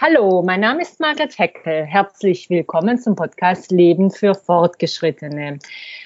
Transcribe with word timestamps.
Hallo, 0.00 0.42
mein 0.42 0.60
Name 0.60 0.82
ist 0.82 1.00
Margaret 1.00 1.36
Heckel. 1.36 1.84
Herzlich 1.84 2.48
willkommen 2.48 2.98
zum 2.98 3.16
Podcast 3.16 3.72
Leben 3.72 4.12
für 4.12 4.32
Fortgeschrittene. 4.32 5.58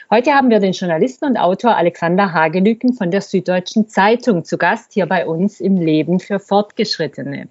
Heute 0.08 0.32
haben 0.32 0.48
wir 0.48 0.60
den 0.60 0.72
Journalisten 0.72 1.26
und 1.26 1.36
Autor 1.36 1.76
Alexander 1.76 2.32
Hagelüken 2.32 2.94
von 2.94 3.10
der 3.10 3.20
Süddeutschen 3.20 3.86
Zeitung 3.86 4.46
zu 4.46 4.56
Gast 4.56 4.94
hier 4.94 5.04
bei 5.04 5.26
uns 5.26 5.60
im 5.60 5.76
Leben 5.76 6.20
für 6.20 6.40
Fortgeschrittene. 6.40 7.48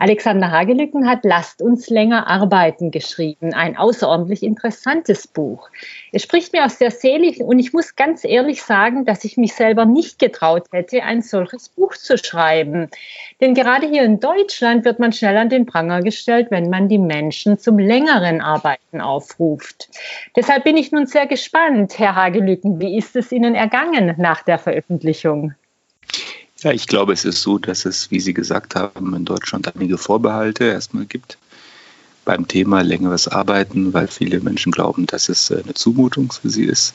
Alexander 0.00 0.52
Hagelücken 0.52 1.08
hat 1.08 1.24
Lasst 1.24 1.60
uns 1.60 1.90
länger 1.90 2.28
arbeiten 2.28 2.92
geschrieben. 2.92 3.52
Ein 3.52 3.76
außerordentlich 3.76 4.44
interessantes 4.44 5.26
Buch. 5.26 5.68
Es 6.12 6.22
spricht 6.22 6.52
mir 6.52 6.64
aus 6.64 6.78
der 6.78 6.92
Seele 6.92 7.44
und 7.44 7.58
ich 7.58 7.72
muss 7.72 7.96
ganz 7.96 8.24
ehrlich 8.24 8.62
sagen, 8.62 9.04
dass 9.04 9.24
ich 9.24 9.36
mich 9.36 9.54
selber 9.54 9.86
nicht 9.86 10.20
getraut 10.20 10.66
hätte, 10.70 11.02
ein 11.02 11.20
solches 11.20 11.68
Buch 11.70 11.96
zu 11.96 12.16
schreiben. 12.16 12.90
Denn 13.40 13.54
gerade 13.54 13.88
hier 13.88 14.04
in 14.04 14.20
Deutschland 14.20 14.84
wird 14.84 15.00
man 15.00 15.12
schnell 15.12 15.36
an 15.36 15.48
den 15.48 15.66
Pranger 15.66 16.00
gestellt, 16.00 16.46
wenn 16.50 16.70
man 16.70 16.88
die 16.88 16.98
Menschen 16.98 17.58
zum 17.58 17.78
längeren 17.78 18.40
Arbeiten 18.40 19.00
aufruft. 19.00 19.88
Deshalb 20.36 20.62
bin 20.62 20.76
ich 20.76 20.92
nun 20.92 21.06
sehr 21.06 21.26
gespannt, 21.26 21.98
Herr 21.98 22.14
Hagelücken, 22.14 22.80
wie 22.80 22.96
ist 22.96 23.16
es 23.16 23.32
Ihnen 23.32 23.56
ergangen 23.56 24.14
nach 24.16 24.42
der 24.44 24.58
Veröffentlichung? 24.58 25.54
Ja, 26.60 26.72
ich 26.72 26.88
glaube, 26.88 27.12
es 27.12 27.24
ist 27.24 27.42
so, 27.42 27.58
dass 27.58 27.84
es, 27.84 28.10
wie 28.10 28.18
Sie 28.18 28.34
gesagt 28.34 28.74
haben, 28.74 29.14
in 29.14 29.24
Deutschland 29.24 29.72
einige 29.76 29.96
Vorbehalte 29.96 30.64
erstmal 30.64 31.06
gibt 31.06 31.38
beim 32.24 32.48
Thema 32.48 32.82
längeres 32.82 33.28
Arbeiten, 33.28 33.94
weil 33.94 34.08
viele 34.08 34.40
Menschen 34.40 34.72
glauben, 34.72 35.06
dass 35.06 35.28
es 35.28 35.50
äh, 35.50 35.62
eine 35.62 35.74
Zumutung 35.74 36.30
für 36.32 36.50
sie 36.50 36.64
ist. 36.64 36.94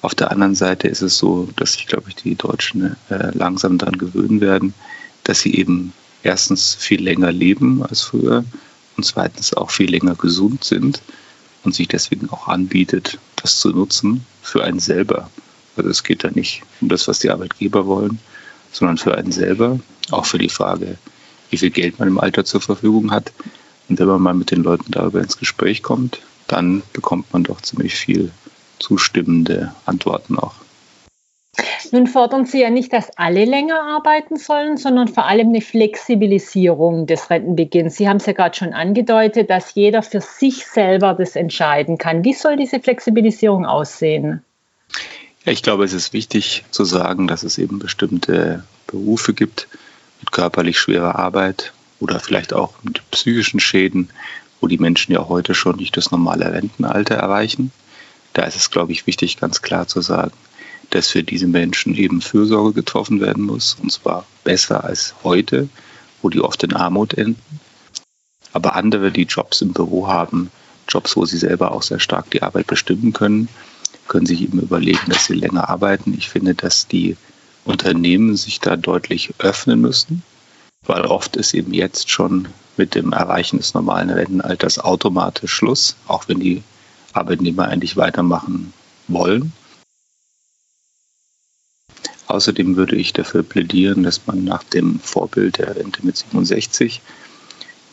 Auf 0.00 0.14
der 0.14 0.32
anderen 0.32 0.54
Seite 0.54 0.88
ist 0.88 1.02
es 1.02 1.18
so, 1.18 1.48
dass 1.56 1.74
sich, 1.74 1.86
glaube 1.86 2.08
ich, 2.08 2.16
die 2.16 2.34
Deutschen 2.34 2.96
äh, 3.10 3.30
langsam 3.34 3.78
daran 3.78 3.98
gewöhnen 3.98 4.40
werden, 4.40 4.74
dass 5.22 5.42
sie 5.42 5.54
eben 5.54 5.92
erstens 6.22 6.74
viel 6.74 7.02
länger 7.02 7.30
leben 7.30 7.84
als 7.84 8.00
früher 8.00 8.44
und 8.96 9.04
zweitens 9.04 9.54
auch 9.54 9.70
viel 9.70 9.90
länger 9.90 10.14
gesund 10.14 10.64
sind 10.64 11.02
und 11.62 11.74
sich 11.74 11.86
deswegen 11.86 12.30
auch 12.30 12.48
anbietet, 12.48 13.18
das 13.36 13.60
zu 13.60 13.68
nutzen 13.68 14.24
für 14.42 14.64
einen 14.64 14.80
selber. 14.80 15.30
Also 15.76 15.90
es 15.90 16.02
geht 16.02 16.24
da 16.24 16.30
nicht 16.30 16.62
um 16.80 16.88
das, 16.88 17.06
was 17.06 17.18
die 17.18 17.30
Arbeitgeber 17.30 17.86
wollen, 17.86 18.18
sondern 18.74 18.98
für 18.98 19.16
einen 19.16 19.32
selber, 19.32 19.78
auch 20.10 20.26
für 20.26 20.38
die 20.38 20.48
Frage, 20.50 20.98
wie 21.50 21.56
viel 21.56 21.70
Geld 21.70 21.98
man 21.98 22.08
im 22.08 22.18
Alter 22.18 22.44
zur 22.44 22.60
Verfügung 22.60 23.10
hat. 23.10 23.32
Und 23.88 23.98
wenn 23.98 24.06
man 24.06 24.20
mal 24.20 24.34
mit 24.34 24.50
den 24.50 24.62
Leuten 24.62 24.90
darüber 24.90 25.20
ins 25.20 25.38
Gespräch 25.38 25.82
kommt, 25.82 26.20
dann 26.48 26.82
bekommt 26.92 27.32
man 27.32 27.44
doch 27.44 27.60
ziemlich 27.60 27.94
viel 27.94 28.30
zustimmende 28.78 29.72
Antworten 29.86 30.38
auch. 30.38 30.54
Nun 31.92 32.08
fordern 32.08 32.44
Sie 32.44 32.60
ja 32.60 32.70
nicht, 32.70 32.92
dass 32.92 33.16
alle 33.16 33.44
länger 33.44 33.80
arbeiten 33.80 34.36
sollen, 34.36 34.76
sondern 34.76 35.06
vor 35.06 35.26
allem 35.26 35.50
eine 35.50 35.60
Flexibilisierung 35.60 37.06
des 37.06 37.30
Rentenbeginns. 37.30 37.96
Sie 37.96 38.08
haben 38.08 38.16
es 38.16 38.26
ja 38.26 38.32
gerade 38.32 38.56
schon 38.56 38.72
angedeutet, 38.72 39.48
dass 39.50 39.74
jeder 39.74 40.02
für 40.02 40.20
sich 40.20 40.66
selber 40.66 41.14
das 41.14 41.36
entscheiden 41.36 41.96
kann. 41.96 42.24
Wie 42.24 42.32
soll 42.32 42.56
diese 42.56 42.80
Flexibilisierung 42.80 43.64
aussehen? 43.64 44.42
Ich 45.46 45.62
glaube, 45.62 45.84
es 45.84 45.92
ist 45.92 46.14
wichtig 46.14 46.64
zu 46.70 46.84
sagen, 46.84 47.28
dass 47.28 47.42
es 47.42 47.58
eben 47.58 47.78
bestimmte 47.78 48.64
Berufe 48.86 49.34
gibt 49.34 49.68
mit 50.20 50.32
körperlich 50.32 50.78
schwerer 50.78 51.16
Arbeit 51.18 51.74
oder 52.00 52.18
vielleicht 52.18 52.54
auch 52.54 52.72
mit 52.82 53.02
psychischen 53.10 53.60
Schäden, 53.60 54.08
wo 54.60 54.68
die 54.68 54.78
Menschen 54.78 55.12
ja 55.12 55.28
heute 55.28 55.54
schon 55.54 55.76
nicht 55.76 55.98
das 55.98 56.10
normale 56.10 56.50
Rentenalter 56.50 57.16
erreichen. 57.16 57.72
Da 58.32 58.44
ist 58.44 58.56
es, 58.56 58.70
glaube 58.70 58.92
ich, 58.92 59.06
wichtig, 59.06 59.36
ganz 59.36 59.60
klar 59.60 59.86
zu 59.86 60.00
sagen, 60.00 60.32
dass 60.88 61.10
für 61.10 61.22
diese 61.22 61.46
Menschen 61.46 61.94
eben 61.94 62.22
Fürsorge 62.22 62.72
getroffen 62.72 63.20
werden 63.20 63.44
muss, 63.44 63.76
und 63.82 63.92
zwar 63.92 64.24
besser 64.44 64.84
als 64.84 65.14
heute, 65.24 65.68
wo 66.22 66.30
die 66.30 66.40
oft 66.40 66.62
in 66.62 66.72
Armut 66.72 67.12
enden. 67.12 67.60
Aber 68.54 68.76
andere, 68.76 69.12
die 69.12 69.24
Jobs 69.24 69.60
im 69.60 69.74
Büro 69.74 70.08
haben, 70.08 70.50
Jobs, 70.88 71.16
wo 71.16 71.26
sie 71.26 71.38
selber 71.38 71.72
auch 71.72 71.82
sehr 71.82 72.00
stark 72.00 72.30
die 72.30 72.42
Arbeit 72.42 72.66
bestimmen 72.66 73.12
können, 73.12 73.50
können 74.08 74.26
sich 74.26 74.42
eben 74.42 74.60
überlegen, 74.60 75.08
dass 75.10 75.26
sie 75.26 75.34
länger 75.34 75.68
arbeiten. 75.68 76.14
Ich 76.16 76.28
finde, 76.28 76.54
dass 76.54 76.86
die 76.86 77.16
Unternehmen 77.64 78.36
sich 78.36 78.60
da 78.60 78.76
deutlich 78.76 79.32
öffnen 79.38 79.80
müssen, 79.80 80.22
weil 80.86 81.02
oft 81.02 81.36
ist 81.36 81.54
eben 81.54 81.72
jetzt 81.72 82.10
schon 82.10 82.48
mit 82.76 82.94
dem 82.94 83.12
Erreichen 83.12 83.58
des 83.58 83.74
normalen 83.74 84.10
Rentenalters 84.10 84.78
automatisch 84.78 85.52
Schluss, 85.52 85.96
auch 86.06 86.28
wenn 86.28 86.40
die 86.40 86.62
Arbeitnehmer 87.12 87.68
eigentlich 87.68 87.96
weitermachen 87.96 88.72
wollen. 89.08 89.52
Außerdem 92.26 92.76
würde 92.76 92.96
ich 92.96 93.12
dafür 93.12 93.42
plädieren, 93.42 94.02
dass 94.02 94.26
man 94.26 94.44
nach 94.44 94.64
dem 94.64 94.98
Vorbild 95.00 95.58
der 95.58 95.76
Rente 95.76 96.04
mit 96.04 96.16
67 96.16 97.00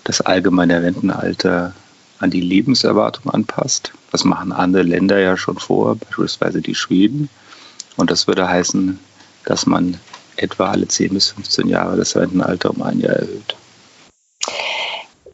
das 0.03 0.21
allgemeine 0.21 0.81
Rentenalter 0.81 1.75
an 2.21 2.29
die 2.29 2.41
Lebenserwartung 2.41 3.31
anpasst. 3.33 3.91
Das 4.11 4.23
machen 4.23 4.51
andere 4.51 4.83
Länder 4.83 5.19
ja 5.19 5.37
schon 5.37 5.57
vor, 5.57 5.95
beispielsweise 5.95 6.61
die 6.61 6.75
Schweden. 6.75 7.29
Und 7.97 8.11
das 8.11 8.27
würde 8.27 8.47
heißen, 8.47 8.99
dass 9.45 9.65
man 9.65 9.97
etwa 10.37 10.71
alle 10.71 10.87
10 10.87 11.13
bis 11.13 11.29
15 11.29 11.67
Jahre 11.67 11.97
das 11.97 12.15
Rentenalter 12.15 12.71
um 12.71 12.81
ein 12.81 12.99
Jahr 12.99 13.15
erhöht. 13.15 13.55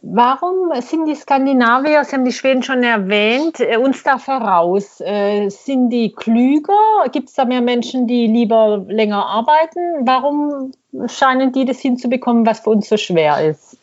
Warum 0.02 0.70
sind 0.80 1.06
die 1.06 1.14
Skandinavier, 1.14 2.04
Sie 2.04 2.14
haben 2.14 2.24
die 2.24 2.32
Schweden 2.32 2.62
schon 2.62 2.82
erwähnt, 2.82 3.58
äh, 3.58 3.76
uns 3.76 4.02
da 4.04 4.18
voraus? 4.18 5.00
Äh, 5.00 5.48
sind 5.50 5.90
die 5.90 6.12
klüger? 6.12 7.08
Gibt 7.12 7.28
es 7.28 7.34
da 7.34 7.44
mehr 7.44 7.60
Menschen, 7.60 8.06
die 8.06 8.26
lieber 8.28 8.84
länger 8.88 9.26
arbeiten? 9.26 10.06
Warum 10.06 10.72
scheinen 11.08 11.52
die 11.52 11.64
das 11.64 11.80
hinzubekommen, 11.80 12.46
was 12.46 12.60
für 12.60 12.70
uns 12.70 12.88
so 12.88 12.96
schwer 12.96 13.50
ist? 13.50 13.77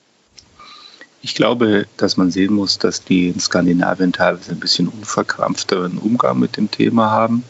Ich 1.25 1.33
glaube, 1.33 1.87
dass 1.97 2.17
man 2.17 2.29
sehen 2.29 2.53
muss, 2.53 2.77
dass 2.77 3.03
die 3.03 3.29
in 3.29 3.39
Skandinavien 3.39 4.13
teilweise 4.13 4.51
ein 4.51 4.59
bisschen 4.59 4.87
unverkrampfteren 4.87 5.97
Umgang 5.97 6.37
mit 6.37 6.55
dem 6.55 6.69
Thema 6.69 7.09
haben. 7.09 7.43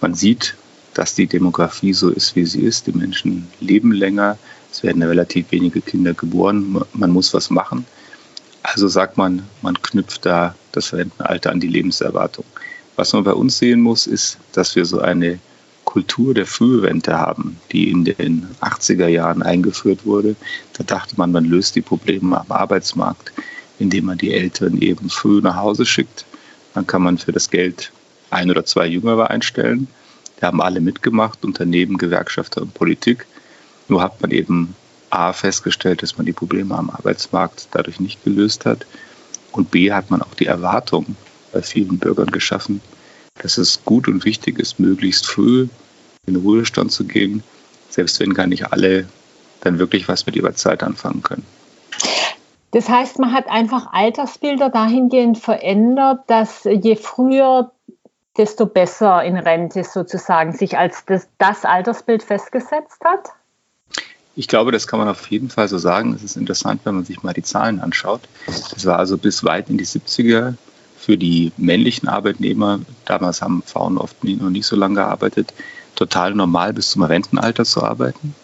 Man 0.00 0.14
sieht, 0.14 0.54
dass 0.94 1.16
die 1.16 1.26
Demografie 1.26 1.92
so 1.92 2.08
ist, 2.08 2.36
wie 2.36 2.46
sie 2.46 2.60
ist. 2.60 2.86
Die 2.86 2.92
Menschen 2.92 3.48
leben 3.58 3.90
länger. 3.90 4.38
Es 4.70 4.84
werden 4.84 5.02
relativ 5.02 5.50
wenige 5.50 5.80
Kinder 5.80 6.14
geboren. 6.14 6.82
Man 6.92 7.10
muss 7.10 7.34
was 7.34 7.50
machen. 7.50 7.84
Also 8.62 8.86
sagt 8.86 9.16
man, 9.16 9.42
man 9.60 9.74
knüpft 9.82 10.24
da 10.24 10.54
das 10.70 10.92
Rentenalter 10.92 11.50
an 11.50 11.58
die 11.58 11.66
Lebenserwartung. 11.66 12.44
Was 12.94 13.12
man 13.12 13.24
bei 13.24 13.32
uns 13.32 13.58
sehen 13.58 13.80
muss, 13.80 14.06
ist, 14.06 14.38
dass 14.52 14.76
wir 14.76 14.84
so 14.84 15.00
eine 15.00 15.40
Kultur 15.84 16.34
der 16.34 16.46
Frührente 16.46 17.18
haben, 17.18 17.58
die 17.72 17.90
in 17.90 18.04
den 18.04 18.48
80er 18.60 19.06
Jahren 19.06 19.42
eingeführt 19.42 20.04
wurde. 20.04 20.36
Da 20.72 20.84
dachte 20.84 21.14
man, 21.16 21.32
man 21.32 21.44
löst 21.44 21.76
die 21.76 21.82
Probleme 21.82 22.40
am 22.40 22.50
Arbeitsmarkt, 22.50 23.32
indem 23.78 24.06
man 24.06 24.18
die 24.18 24.32
Eltern 24.32 24.78
eben 24.80 25.10
früh 25.10 25.40
nach 25.40 25.56
Hause 25.56 25.86
schickt. 25.86 26.24
Dann 26.74 26.86
kann 26.86 27.02
man 27.02 27.18
für 27.18 27.32
das 27.32 27.50
Geld 27.50 27.92
ein 28.30 28.50
oder 28.50 28.64
zwei 28.64 28.86
Jüngere 28.86 29.30
einstellen. 29.30 29.88
Da 30.40 30.48
haben 30.48 30.60
alle 30.60 30.80
mitgemacht, 30.80 31.44
Unternehmen, 31.44 31.96
Gewerkschafter 31.96 32.62
und 32.62 32.74
Politik. 32.74 33.26
Nur 33.88 34.02
hat 34.02 34.20
man 34.20 34.30
eben 34.30 34.74
A 35.10 35.32
festgestellt, 35.32 36.02
dass 36.02 36.16
man 36.16 36.26
die 36.26 36.32
Probleme 36.32 36.76
am 36.76 36.90
Arbeitsmarkt 36.90 37.68
dadurch 37.70 38.00
nicht 38.00 38.24
gelöst 38.24 38.66
hat. 38.66 38.86
Und 39.52 39.70
B 39.70 39.92
hat 39.92 40.10
man 40.10 40.22
auch 40.22 40.34
die 40.34 40.46
Erwartung 40.46 41.14
bei 41.52 41.62
vielen 41.62 41.98
Bürgern 41.98 42.32
geschaffen, 42.32 42.80
dass 43.40 43.58
es 43.58 43.84
gut 43.84 44.08
und 44.08 44.24
wichtig 44.24 44.58
ist, 44.58 44.78
möglichst 44.78 45.26
früh 45.26 45.68
in 46.26 46.34
den 46.34 46.42
Ruhestand 46.42 46.92
zu 46.92 47.04
gehen, 47.04 47.42
selbst 47.90 48.20
wenn 48.20 48.34
gar 48.34 48.46
nicht 48.46 48.72
alle 48.72 49.06
dann 49.60 49.78
wirklich 49.78 50.08
was 50.08 50.26
mit 50.26 50.36
ihrer 50.36 50.54
Zeit 50.54 50.82
anfangen 50.82 51.22
können. 51.22 51.44
Das 52.70 52.88
heißt, 52.88 53.18
man 53.20 53.32
hat 53.32 53.48
einfach 53.48 53.92
Altersbilder 53.92 54.68
dahingehend 54.68 55.38
verändert, 55.38 56.20
dass 56.26 56.64
je 56.64 56.96
früher, 56.96 57.70
desto 58.36 58.66
besser 58.66 59.22
in 59.22 59.36
Rente 59.36 59.84
sozusagen 59.84 60.52
sich 60.52 60.76
als 60.76 61.04
das, 61.06 61.28
das 61.38 61.64
Altersbild 61.64 62.24
festgesetzt 62.24 63.00
hat? 63.04 63.28
Ich 64.34 64.48
glaube, 64.48 64.72
das 64.72 64.88
kann 64.88 64.98
man 64.98 65.08
auf 65.08 65.28
jeden 65.28 65.50
Fall 65.50 65.68
so 65.68 65.78
sagen. 65.78 66.14
Es 66.14 66.24
ist 66.24 66.36
interessant, 66.36 66.80
wenn 66.82 66.96
man 66.96 67.04
sich 67.04 67.22
mal 67.22 67.32
die 67.32 67.44
Zahlen 67.44 67.78
anschaut. 67.78 68.22
Das 68.46 68.84
war 68.84 68.98
also 68.98 69.16
bis 69.16 69.44
weit 69.44 69.70
in 69.70 69.78
die 69.78 69.86
70er 69.86 70.54
für 71.04 71.18
die 71.18 71.52
männlichen 71.58 72.08
Arbeitnehmer, 72.08 72.80
damals 73.04 73.42
haben 73.42 73.62
Frauen 73.66 73.98
oft 73.98 74.24
noch 74.24 74.48
nicht 74.48 74.66
so 74.66 74.74
lange 74.74 74.94
gearbeitet, 74.94 75.52
total 75.96 76.34
normal 76.34 76.72
bis 76.72 76.90
zum 76.92 77.02
Rentenalter 77.02 77.66
zu 77.66 77.82
arbeiten, 77.82 78.34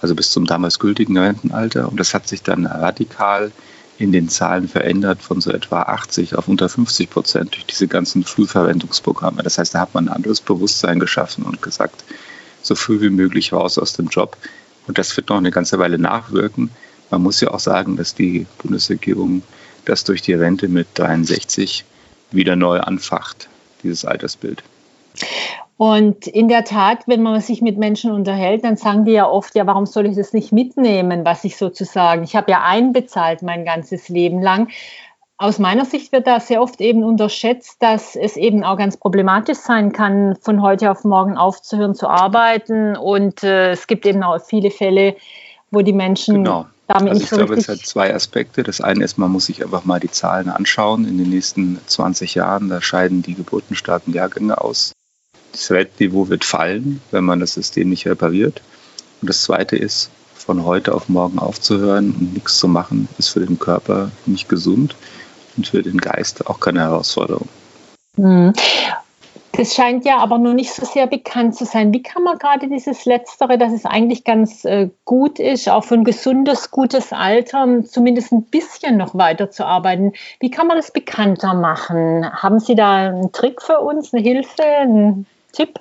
also 0.00 0.14
bis 0.14 0.30
zum 0.30 0.46
damals 0.46 0.78
gültigen 0.78 1.18
Rentenalter. 1.18 1.86
Und 1.88 2.00
das 2.00 2.14
hat 2.14 2.26
sich 2.26 2.42
dann 2.42 2.64
radikal 2.64 3.52
in 3.98 4.12
den 4.12 4.30
Zahlen 4.30 4.68
verändert 4.68 5.22
von 5.22 5.42
so 5.42 5.50
etwa 5.50 5.82
80 5.82 6.36
auf 6.36 6.48
unter 6.48 6.70
50 6.70 7.10
Prozent 7.10 7.54
durch 7.54 7.66
diese 7.66 7.88
ganzen 7.88 8.24
Frühverwendungsprogramme. 8.24 9.42
Das 9.42 9.58
heißt, 9.58 9.74
da 9.74 9.80
hat 9.80 9.92
man 9.92 10.08
ein 10.08 10.14
anderes 10.14 10.40
Bewusstsein 10.40 11.00
geschaffen 11.00 11.44
und 11.44 11.60
gesagt, 11.60 12.04
so 12.62 12.74
früh 12.74 13.02
wie 13.02 13.10
möglich 13.10 13.52
raus 13.52 13.76
aus 13.76 13.92
dem 13.92 14.08
Job. 14.08 14.36
Und 14.86 14.96
das 14.98 15.14
wird 15.16 15.28
noch 15.28 15.36
eine 15.36 15.50
ganze 15.50 15.78
Weile 15.78 15.98
nachwirken. 15.98 16.70
Man 17.10 17.22
muss 17.22 17.40
ja 17.40 17.50
auch 17.50 17.60
sagen, 17.60 17.96
dass 17.96 18.14
die 18.14 18.46
Bundesregierung 18.62 19.42
das 19.84 20.04
durch 20.04 20.22
die 20.22 20.34
Rente 20.34 20.68
mit 20.68 20.86
63 20.94 21.84
wieder 22.30 22.56
neu 22.56 22.80
anfacht, 22.80 23.48
dieses 23.82 24.04
Altersbild. 24.04 24.62
Und 25.78 26.26
in 26.26 26.48
der 26.48 26.64
Tat, 26.64 27.04
wenn 27.06 27.22
man 27.22 27.40
sich 27.40 27.62
mit 27.62 27.78
Menschen 27.78 28.10
unterhält, 28.10 28.64
dann 28.64 28.76
sagen 28.76 29.04
die 29.04 29.12
ja 29.12 29.28
oft, 29.28 29.54
ja, 29.54 29.64
warum 29.64 29.86
soll 29.86 30.06
ich 30.06 30.16
das 30.16 30.32
nicht 30.32 30.50
mitnehmen, 30.52 31.24
was 31.24 31.44
ich 31.44 31.56
sozusagen, 31.56 32.24
ich 32.24 32.34
habe 32.34 32.50
ja 32.50 32.62
einbezahlt 32.64 33.42
mein 33.42 33.64
ganzes 33.64 34.08
Leben 34.08 34.42
lang. 34.42 34.68
Aus 35.36 35.60
meiner 35.60 35.84
Sicht 35.84 36.10
wird 36.10 36.26
da 36.26 36.40
sehr 36.40 36.60
oft 36.60 36.80
eben 36.80 37.04
unterschätzt, 37.04 37.80
dass 37.80 38.16
es 38.16 38.36
eben 38.36 38.64
auch 38.64 38.76
ganz 38.76 38.96
problematisch 38.96 39.58
sein 39.58 39.92
kann, 39.92 40.34
von 40.40 40.62
heute 40.62 40.90
auf 40.90 41.04
morgen 41.04 41.36
aufzuhören 41.36 41.94
zu 41.94 42.08
arbeiten. 42.08 42.96
Und 42.96 43.44
äh, 43.44 43.70
es 43.70 43.86
gibt 43.86 44.04
eben 44.04 44.24
auch 44.24 44.40
viele 44.44 44.72
Fälle, 44.72 45.14
wo 45.70 45.82
die 45.82 45.92
Menschen 45.92 46.42
genau. 46.42 46.66
Damit 46.88 47.10
also 47.10 47.20
nicht 47.20 47.30
so 47.30 47.36
Ich 47.36 47.46
glaube, 47.46 47.60
es 47.60 47.68
hat 47.68 47.78
zwei 47.86 48.14
Aspekte. 48.14 48.62
Das 48.62 48.80
eine 48.80 49.04
ist, 49.04 49.18
man 49.18 49.30
muss 49.30 49.46
sich 49.46 49.62
einfach 49.62 49.84
mal 49.84 50.00
die 50.00 50.10
Zahlen 50.10 50.48
anschauen. 50.48 51.06
In 51.06 51.18
den 51.18 51.30
nächsten 51.30 51.78
20 51.86 52.34
Jahren, 52.34 52.68
da 52.68 52.82
scheiden 52.82 53.22
die 53.22 53.34
geburtenstarken 53.34 54.12
Jahrgänge 54.12 54.60
aus. 54.60 54.92
Das 55.52 55.70
Weltniveau 55.70 56.28
wird 56.28 56.44
fallen, 56.44 57.00
wenn 57.10 57.24
man 57.24 57.40
das 57.40 57.54
System 57.54 57.90
nicht 57.90 58.06
repariert. 58.06 58.62
Und 59.20 59.30
das 59.30 59.42
zweite 59.42 59.76
ist, 59.76 60.10
von 60.34 60.64
heute 60.64 60.94
auf 60.94 61.08
morgen 61.08 61.38
aufzuhören 61.38 62.14
und 62.18 62.34
nichts 62.34 62.58
zu 62.58 62.68
machen, 62.68 63.08
ist 63.18 63.28
für 63.28 63.40
den 63.40 63.58
Körper 63.58 64.10
nicht 64.24 64.48
gesund 64.48 64.96
und 65.56 65.66
für 65.66 65.82
den 65.82 65.98
Geist 65.98 66.46
auch 66.46 66.58
keine 66.58 66.80
Herausforderung. 66.80 67.48
Das 69.58 69.74
scheint 69.74 70.04
ja 70.04 70.18
aber 70.18 70.38
noch 70.38 70.54
nicht 70.54 70.72
so 70.72 70.86
sehr 70.86 71.08
bekannt 71.08 71.56
zu 71.56 71.64
sein. 71.64 71.92
Wie 71.92 72.00
kann 72.00 72.22
man 72.22 72.38
gerade 72.38 72.68
dieses 72.68 73.06
Letztere, 73.06 73.58
dass 73.58 73.72
es 73.72 73.84
eigentlich 73.84 74.22
ganz 74.22 74.64
äh, 74.64 74.88
gut 75.04 75.40
ist, 75.40 75.68
auch 75.68 75.82
für 75.82 75.94
ein 75.94 76.04
gesundes, 76.04 76.70
gutes 76.70 77.12
Alter, 77.12 77.82
zumindest 77.84 78.30
ein 78.30 78.44
bisschen 78.44 78.96
noch 78.96 79.16
weiterzuarbeiten, 79.16 80.12
wie 80.38 80.52
kann 80.52 80.68
man 80.68 80.76
das 80.76 80.92
bekannter 80.92 81.54
machen? 81.54 82.24
Haben 82.32 82.60
Sie 82.60 82.76
da 82.76 83.08
einen 83.08 83.32
Trick 83.32 83.60
für 83.60 83.80
uns, 83.80 84.14
eine 84.14 84.22
Hilfe, 84.22 84.62
einen 84.62 85.26
Tipp? 85.50 85.80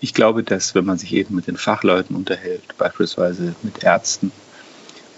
Ich 0.00 0.12
glaube, 0.12 0.42
dass 0.42 0.74
wenn 0.74 0.84
man 0.84 0.98
sich 0.98 1.14
eben 1.14 1.36
mit 1.36 1.46
den 1.46 1.56
Fachleuten 1.56 2.14
unterhält, 2.14 2.76
beispielsweise 2.76 3.54
mit 3.62 3.82
Ärzten 3.84 4.32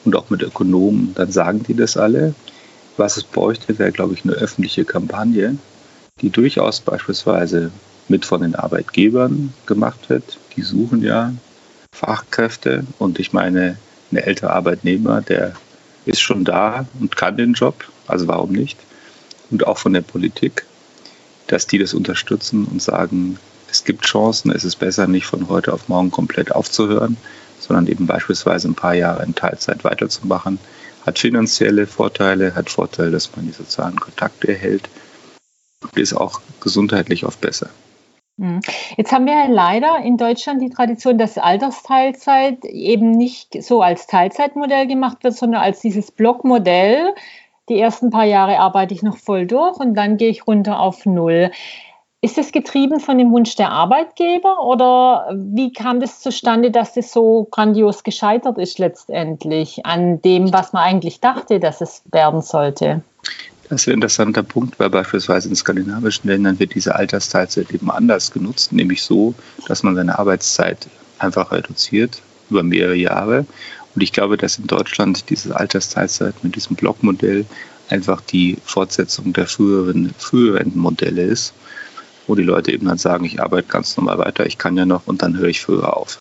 und 0.04 0.14
auch 0.14 0.30
mit 0.30 0.42
Ökonomen, 0.42 1.12
dann 1.16 1.32
sagen 1.32 1.64
die 1.64 1.74
das 1.74 1.96
alle. 1.96 2.36
Was 2.96 3.16
es 3.16 3.24
bräuchte, 3.24 3.76
wäre, 3.80 3.90
glaube 3.90 4.14
ich, 4.14 4.22
eine 4.22 4.34
öffentliche 4.34 4.84
Kampagne, 4.84 5.56
die 6.20 6.30
durchaus 6.30 6.80
beispielsweise 6.80 7.70
mit 8.08 8.24
von 8.24 8.42
den 8.42 8.54
Arbeitgebern 8.54 9.52
gemacht 9.66 10.08
wird. 10.08 10.38
Die 10.56 10.62
suchen 10.62 11.02
ja 11.02 11.32
Fachkräfte 11.94 12.84
und 12.98 13.18
ich 13.18 13.32
meine, 13.32 13.76
ein 14.10 14.16
älterer 14.16 14.50
Arbeitnehmer, 14.50 15.22
der 15.22 15.54
ist 16.04 16.20
schon 16.20 16.44
da 16.44 16.86
und 17.00 17.16
kann 17.16 17.36
den 17.36 17.54
Job, 17.54 17.84
also 18.06 18.28
warum 18.28 18.52
nicht? 18.52 18.78
Und 19.50 19.66
auch 19.66 19.78
von 19.78 19.92
der 19.92 20.00
Politik, 20.02 20.64
dass 21.46 21.66
die 21.66 21.78
das 21.78 21.94
unterstützen 21.94 22.64
und 22.64 22.82
sagen, 22.82 23.38
es 23.70 23.84
gibt 23.84 24.04
Chancen, 24.04 24.50
es 24.50 24.64
ist 24.64 24.76
besser, 24.76 25.06
nicht 25.06 25.26
von 25.26 25.48
heute 25.48 25.72
auf 25.72 25.88
morgen 25.88 26.10
komplett 26.10 26.52
aufzuhören, 26.52 27.16
sondern 27.58 27.86
eben 27.86 28.06
beispielsweise 28.06 28.68
ein 28.68 28.74
paar 28.74 28.94
Jahre 28.94 29.24
in 29.24 29.34
Teilzeit 29.34 29.84
weiterzumachen 29.84 30.58
hat 31.06 31.18
finanzielle 31.18 31.86
Vorteile, 31.86 32.54
hat 32.54 32.70
Vorteile, 32.70 33.10
dass 33.10 33.34
man 33.34 33.46
die 33.46 33.52
sozialen 33.52 33.98
Kontakte 33.98 34.48
erhält 34.48 34.88
ist 35.94 36.14
auch 36.14 36.40
gesundheitlich 36.60 37.24
oft 37.24 37.40
besser. 37.40 37.68
Hm. 38.38 38.60
Jetzt 38.96 39.12
haben 39.12 39.26
wir 39.26 39.34
ja 39.34 39.46
leider 39.48 39.98
in 39.98 40.16
Deutschland 40.16 40.62
die 40.62 40.70
Tradition, 40.70 41.18
dass 41.18 41.38
Altersteilzeit 41.38 42.64
eben 42.64 43.10
nicht 43.10 43.62
so 43.62 43.82
als 43.82 44.06
Teilzeitmodell 44.06 44.86
gemacht 44.86 45.22
wird, 45.22 45.34
sondern 45.34 45.62
als 45.62 45.80
dieses 45.80 46.10
Blockmodell. 46.10 47.14
Die 47.68 47.78
ersten 47.78 48.10
paar 48.10 48.24
Jahre 48.24 48.58
arbeite 48.58 48.94
ich 48.94 49.02
noch 49.02 49.18
voll 49.18 49.46
durch 49.46 49.76
und 49.76 49.94
dann 49.94 50.16
gehe 50.16 50.30
ich 50.30 50.46
runter 50.46 50.80
auf 50.80 51.06
Null. 51.06 51.50
Ist 52.24 52.38
das 52.38 52.52
getrieben 52.52 53.00
von 53.00 53.18
dem 53.18 53.32
Wunsch 53.32 53.56
der 53.56 53.70
Arbeitgeber 53.70 54.64
oder 54.64 55.28
wie 55.34 55.72
kam 55.72 55.98
das 55.98 56.20
zustande, 56.20 56.70
dass 56.70 56.94
das 56.94 57.12
so 57.12 57.48
grandios 57.50 58.04
gescheitert 58.04 58.58
ist 58.58 58.78
letztendlich 58.78 59.84
an 59.84 60.22
dem, 60.22 60.52
was 60.52 60.72
man 60.72 60.84
eigentlich 60.84 61.20
dachte, 61.20 61.58
dass 61.58 61.80
es 61.80 62.02
werden 62.12 62.40
sollte? 62.40 63.02
Das 63.72 63.80
ist 63.80 63.88
ein 63.88 63.94
interessanter 63.94 64.42
Punkt, 64.42 64.78
weil 64.78 64.90
beispielsweise 64.90 65.48
in 65.48 65.56
skandinavischen 65.56 66.28
Ländern 66.28 66.58
wird 66.58 66.74
diese 66.74 66.94
Altersteilzeit 66.94 67.70
eben 67.70 67.90
anders 67.90 68.30
genutzt, 68.30 68.70
nämlich 68.70 69.02
so, 69.02 69.34
dass 69.66 69.82
man 69.82 69.94
seine 69.94 70.18
Arbeitszeit 70.18 70.88
einfach 71.18 71.52
reduziert 71.52 72.20
über 72.50 72.62
mehrere 72.62 72.96
Jahre. 72.96 73.46
Und 73.94 74.02
ich 74.02 74.12
glaube, 74.12 74.36
dass 74.36 74.58
in 74.58 74.66
Deutschland 74.66 75.30
diese 75.30 75.56
Altersteilzeit 75.56 76.34
mit 76.44 76.54
diesem 76.54 76.76
Blockmodell 76.76 77.46
einfach 77.88 78.20
die 78.20 78.58
Fortsetzung 78.62 79.32
der 79.32 79.46
früheren, 79.46 80.12
früheren 80.18 80.76
Modelle 80.76 81.22
ist 81.22 81.54
wo 82.26 82.34
die 82.34 82.42
Leute 82.42 82.72
eben 82.72 82.86
dann 82.86 82.98
sagen, 82.98 83.24
ich 83.24 83.40
arbeite 83.40 83.68
ganz 83.68 83.96
normal 83.96 84.18
weiter, 84.18 84.44
ich 84.44 84.58
kann 84.58 84.76
ja 84.76 84.84
noch 84.84 85.06
und 85.06 85.22
dann 85.22 85.38
höre 85.38 85.48
ich 85.48 85.62
früher 85.62 85.96
auf. 85.96 86.18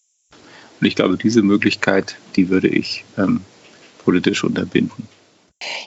Und 0.80 0.88
ich 0.88 0.96
glaube, 0.96 1.18
diese 1.18 1.42
Möglichkeit, 1.42 2.16
die 2.38 2.50
würde 2.50 2.70
ich 2.70 3.04
ähm, 3.18 3.42
politisch 4.04 4.44
unterbinden. 4.46 5.08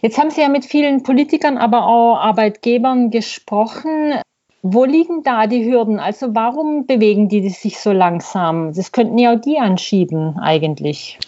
Jetzt 0.03 0.19
haben 0.19 0.31
Sie 0.31 0.41
ja 0.41 0.49
mit 0.49 0.65
vielen 0.65 1.03
Politikern, 1.03 1.57
aber 1.59 1.87
auch 1.87 2.17
Arbeitgebern 2.17 3.11
gesprochen. 3.11 4.15
Wo 4.63 4.85
liegen 4.85 5.23
da 5.23 5.47
die 5.47 5.65
Hürden? 5.65 5.99
Also 5.99 6.35
warum 6.35 6.87
bewegen 6.87 7.29
die 7.29 7.49
sich 7.51 7.79
so 7.79 7.93
langsam? 7.93 8.73
Das 8.73 8.93
könnten 8.93 9.19
ja 9.19 9.35
auch 9.35 9.41
die 9.41 9.59
anschieben 9.59 10.39
eigentlich. 10.39 11.19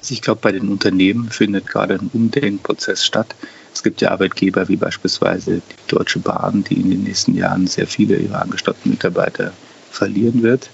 Also 0.00 0.14
ich 0.14 0.22
glaube, 0.22 0.40
bei 0.40 0.52
den 0.52 0.68
Unternehmen 0.68 1.28
findet 1.30 1.66
gerade 1.66 1.94
ein 1.94 2.10
Umdenkprozess 2.12 3.04
statt. 3.04 3.34
Es 3.72 3.82
gibt 3.82 4.00
ja 4.00 4.10
Arbeitgeber 4.10 4.68
wie 4.68 4.76
beispielsweise 4.76 5.56
die 5.60 5.94
Deutsche 5.94 6.18
Bahn, 6.18 6.64
die 6.64 6.80
in 6.80 6.90
den 6.90 7.04
nächsten 7.04 7.34
Jahren 7.34 7.66
sehr 7.66 7.86
viele 7.86 8.16
ihrer 8.16 8.42
angestellten 8.42 8.90
Mitarbeiter 8.90 9.52
verlieren 9.90 10.42
wird. 10.42 10.70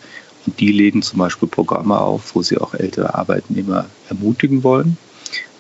Und 0.46 0.58
die 0.61 0.73
legen 0.73 1.02
zum 1.02 1.19
Beispiel 1.19 1.49
Programme 1.49 1.99
auf, 1.99 2.34
wo 2.34 2.43
sie 2.43 2.56
auch 2.56 2.75
ältere 2.75 3.14
Arbeitnehmer 3.14 3.87
ermutigen 4.08 4.62
wollen. 4.62 4.96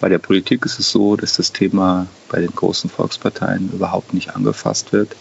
Bei 0.00 0.08
der 0.08 0.18
Politik 0.18 0.66
ist 0.66 0.78
es 0.78 0.90
so, 0.90 1.16
dass 1.16 1.34
das 1.34 1.52
Thema 1.52 2.06
bei 2.28 2.40
den 2.40 2.54
großen 2.54 2.90
Volksparteien 2.90 3.70
überhaupt 3.72 4.12
nicht 4.12 4.34
angefasst 4.36 4.92
wird, 4.92 5.16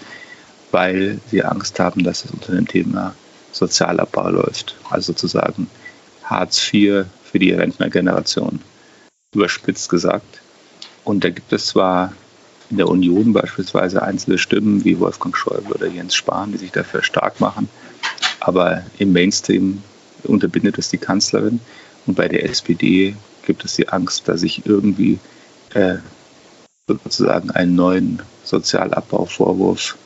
weil 0.72 1.20
sie 1.32 1.44
Angst 1.44 1.80
haben, 1.80 2.04
dass 2.04 2.26
es 2.26 2.32
unter 2.32 2.54
dem 2.54 2.68
Thema 2.68 3.16
Sozialabbau 3.54 4.30
läuft. 4.30 4.76
Also 4.90 5.14
sozusagen 5.14 5.68
Hartz 6.24 6.62
IV 6.74 7.06
für 7.24 7.40
die 7.40 7.52
Rentnergeneration, 7.52 8.60
überspitzt 9.34 9.90
gesagt. 9.90 10.42
Und 11.06 11.24
da 11.24 11.30
gibt 11.30 11.54
es 11.54 11.68
zwar 11.68 12.14
in 12.70 12.78
der 12.78 12.90
Union 12.90 13.32
beispielsweise 13.32 14.02
einzelne 14.02 14.38
Stimmen 14.38 14.84
wie 14.84 15.00
Wolfgang 15.00 15.38
Schäuble 15.38 15.76
oder 15.76 15.88
Jens 15.88 16.16
Spahn, 16.16 16.52
die 16.52 16.58
sich 16.58 16.72
dafür 16.72 17.04
stark 17.04 17.40
machen, 17.40 17.70
aber 18.40 18.84
im 18.98 19.14
Mainstream 19.14 19.84
unterbindet 20.24 20.78
es 20.78 20.90
die 20.90 20.98
Kanzlerin. 20.98 21.60
Und 22.08 22.16
bei 22.16 22.28
der 22.28 22.44
SPD 22.50 23.16
gibt 23.46 23.66
es 23.66 23.76
die 23.76 23.90
Angst, 23.90 24.28
dass 24.28 24.42
sich 24.42 24.66
irgendwie 24.66 25.20
äh, 25.74 25.96
sozusagen 26.88 27.52
einen 27.52 27.76
neuen 27.76 28.22
Sozialabbauvorwurf 28.44 29.98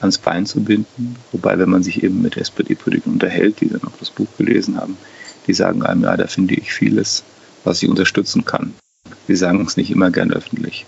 ans 0.00 0.18
Bein 0.18 0.46
zu 0.46 0.62
binden. 0.62 1.16
Wobei, 1.32 1.58
wenn 1.58 1.70
man 1.70 1.82
sich 1.82 2.02
eben 2.02 2.22
mit 2.22 2.36
SPD-Politikern 2.36 3.14
unterhält, 3.14 3.60
die 3.60 3.68
dann 3.68 3.84
auch 3.84 3.96
das 3.98 4.10
Buch 4.10 4.28
gelesen 4.38 4.76
haben, 4.80 4.96
die 5.46 5.54
sagen 5.54 5.82
einem, 5.82 6.02
ja, 6.02 6.16
da 6.16 6.26
finde 6.26 6.54
ich 6.54 6.72
vieles, 6.72 7.24
was 7.64 7.82
ich 7.82 7.88
unterstützen 7.88 8.44
kann. 8.44 8.74
Sie 9.26 9.36
sagen 9.36 9.64
es 9.66 9.76
nicht 9.76 9.90
immer 9.90 10.10
gern 10.10 10.32
öffentlich. 10.32 10.86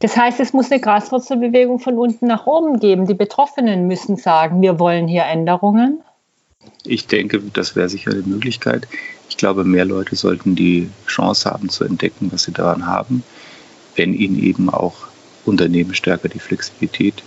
Das 0.00 0.16
heißt, 0.16 0.40
es 0.40 0.52
muss 0.52 0.70
eine 0.70 0.80
Graswurzelbewegung 0.80 1.80
von 1.80 1.96
unten 1.96 2.26
nach 2.26 2.46
oben 2.46 2.80
geben. 2.80 3.06
Die 3.06 3.14
Betroffenen 3.14 3.86
müssen 3.86 4.16
sagen, 4.16 4.60
wir 4.60 4.78
wollen 4.78 5.08
hier 5.08 5.24
Änderungen. 5.24 6.02
Ich 6.84 7.06
denke, 7.06 7.40
das 7.40 7.76
wäre 7.76 7.88
sicher 7.88 8.10
eine 8.10 8.22
Möglichkeit. 8.22 8.86
Ich 9.28 9.36
glaube, 9.36 9.64
mehr 9.64 9.84
Leute 9.84 10.16
sollten 10.16 10.54
die 10.54 10.88
Chance 11.06 11.50
haben 11.50 11.68
zu 11.68 11.84
entdecken, 11.84 12.30
was 12.32 12.44
sie 12.44 12.52
daran 12.52 12.86
haben, 12.86 13.22
wenn 13.96 14.14
ihnen 14.14 14.42
eben 14.42 14.70
auch 14.70 14.94
Unternehmen 15.44 15.94
stärker 15.94 16.28
die 16.28 16.38
Flexibilität 16.38 17.22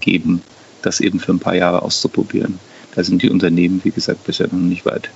geben, 0.00 0.42
das 0.82 1.00
eben 1.00 1.20
für 1.20 1.32
ein 1.32 1.40
paar 1.40 1.54
Jahre 1.54 1.82
auszuprobieren. 1.82 2.58
Da 2.94 3.04
sind 3.04 3.22
die 3.22 3.30
Unternehmen, 3.30 3.80
wie 3.84 3.90
gesagt, 3.90 4.24
bisher 4.24 4.46
noch 4.46 4.54
nicht 4.54 4.86
weit. 4.86 5.10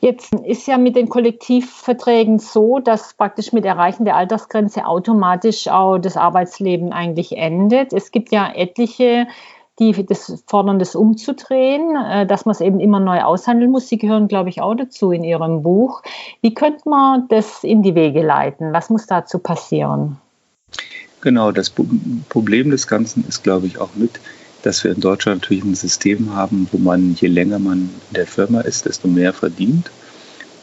Jetzt 0.00 0.34
ist 0.34 0.66
ja 0.66 0.78
mit 0.78 0.96
den 0.96 1.08
Kollektivverträgen 1.08 2.38
so, 2.38 2.80
dass 2.80 3.14
praktisch 3.14 3.52
mit 3.52 3.64
Erreichen 3.64 4.04
der 4.04 4.16
Altersgrenze 4.16 4.84
automatisch 4.84 5.68
auch 5.68 5.98
das 5.98 6.16
Arbeitsleben 6.16 6.92
eigentlich 6.92 7.36
endet. 7.36 7.92
Es 7.92 8.10
gibt 8.10 8.32
ja 8.32 8.52
etliche, 8.52 9.26
die 9.78 10.06
das 10.06 10.42
fordern, 10.46 10.78
das 10.78 10.94
umzudrehen, 10.94 11.96
äh, 11.96 12.26
dass 12.26 12.46
man 12.46 12.54
es 12.54 12.60
eben 12.60 12.80
immer 12.80 13.00
neu 13.00 13.22
aushandeln 13.22 13.70
muss. 13.70 13.88
Sie 13.88 13.98
gehören, 13.98 14.28
glaube 14.28 14.48
ich, 14.48 14.60
auch 14.60 14.74
dazu 14.74 15.12
in 15.12 15.24
Ihrem 15.24 15.62
Buch. 15.62 16.02
Wie 16.40 16.54
könnte 16.54 16.88
man 16.88 17.28
das 17.28 17.62
in 17.62 17.82
die 17.82 17.94
Wege 17.94 18.22
leiten? 18.22 18.72
Was 18.72 18.90
muss 18.90 19.06
dazu 19.06 19.38
passieren? 19.38 20.16
Genau, 21.20 21.50
das 21.50 21.70
Problem 22.28 22.70
des 22.70 22.86
Ganzen 22.86 23.26
ist, 23.28 23.42
glaube 23.42 23.66
ich, 23.66 23.78
auch 23.78 23.94
mit, 23.94 24.20
dass 24.62 24.84
wir 24.84 24.92
in 24.92 25.00
Deutschland 25.00 25.42
natürlich 25.42 25.64
ein 25.64 25.74
System 25.74 26.34
haben, 26.34 26.68
wo 26.72 26.78
man, 26.78 27.14
je 27.14 27.28
länger 27.28 27.58
man 27.58 27.90
in 28.10 28.14
der 28.14 28.26
Firma 28.26 28.60
ist, 28.60 28.86
desto 28.86 29.08
mehr 29.08 29.32
verdient. 29.32 29.90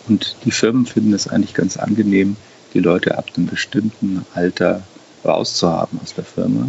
Und 0.08 0.36
die 0.44 0.52
Firmen 0.52 0.86
finden 0.86 1.14
es 1.14 1.28
eigentlich 1.28 1.54
ganz 1.54 1.78
angenehm, 1.78 2.36
die 2.74 2.80
Leute 2.80 3.18
ab 3.18 3.26
einem 3.36 3.48
bestimmten 3.48 4.26
Alter 4.34 4.84
rauszuhaben 5.24 6.00
aus 6.02 6.14
der 6.14 6.24
Firma 6.24 6.68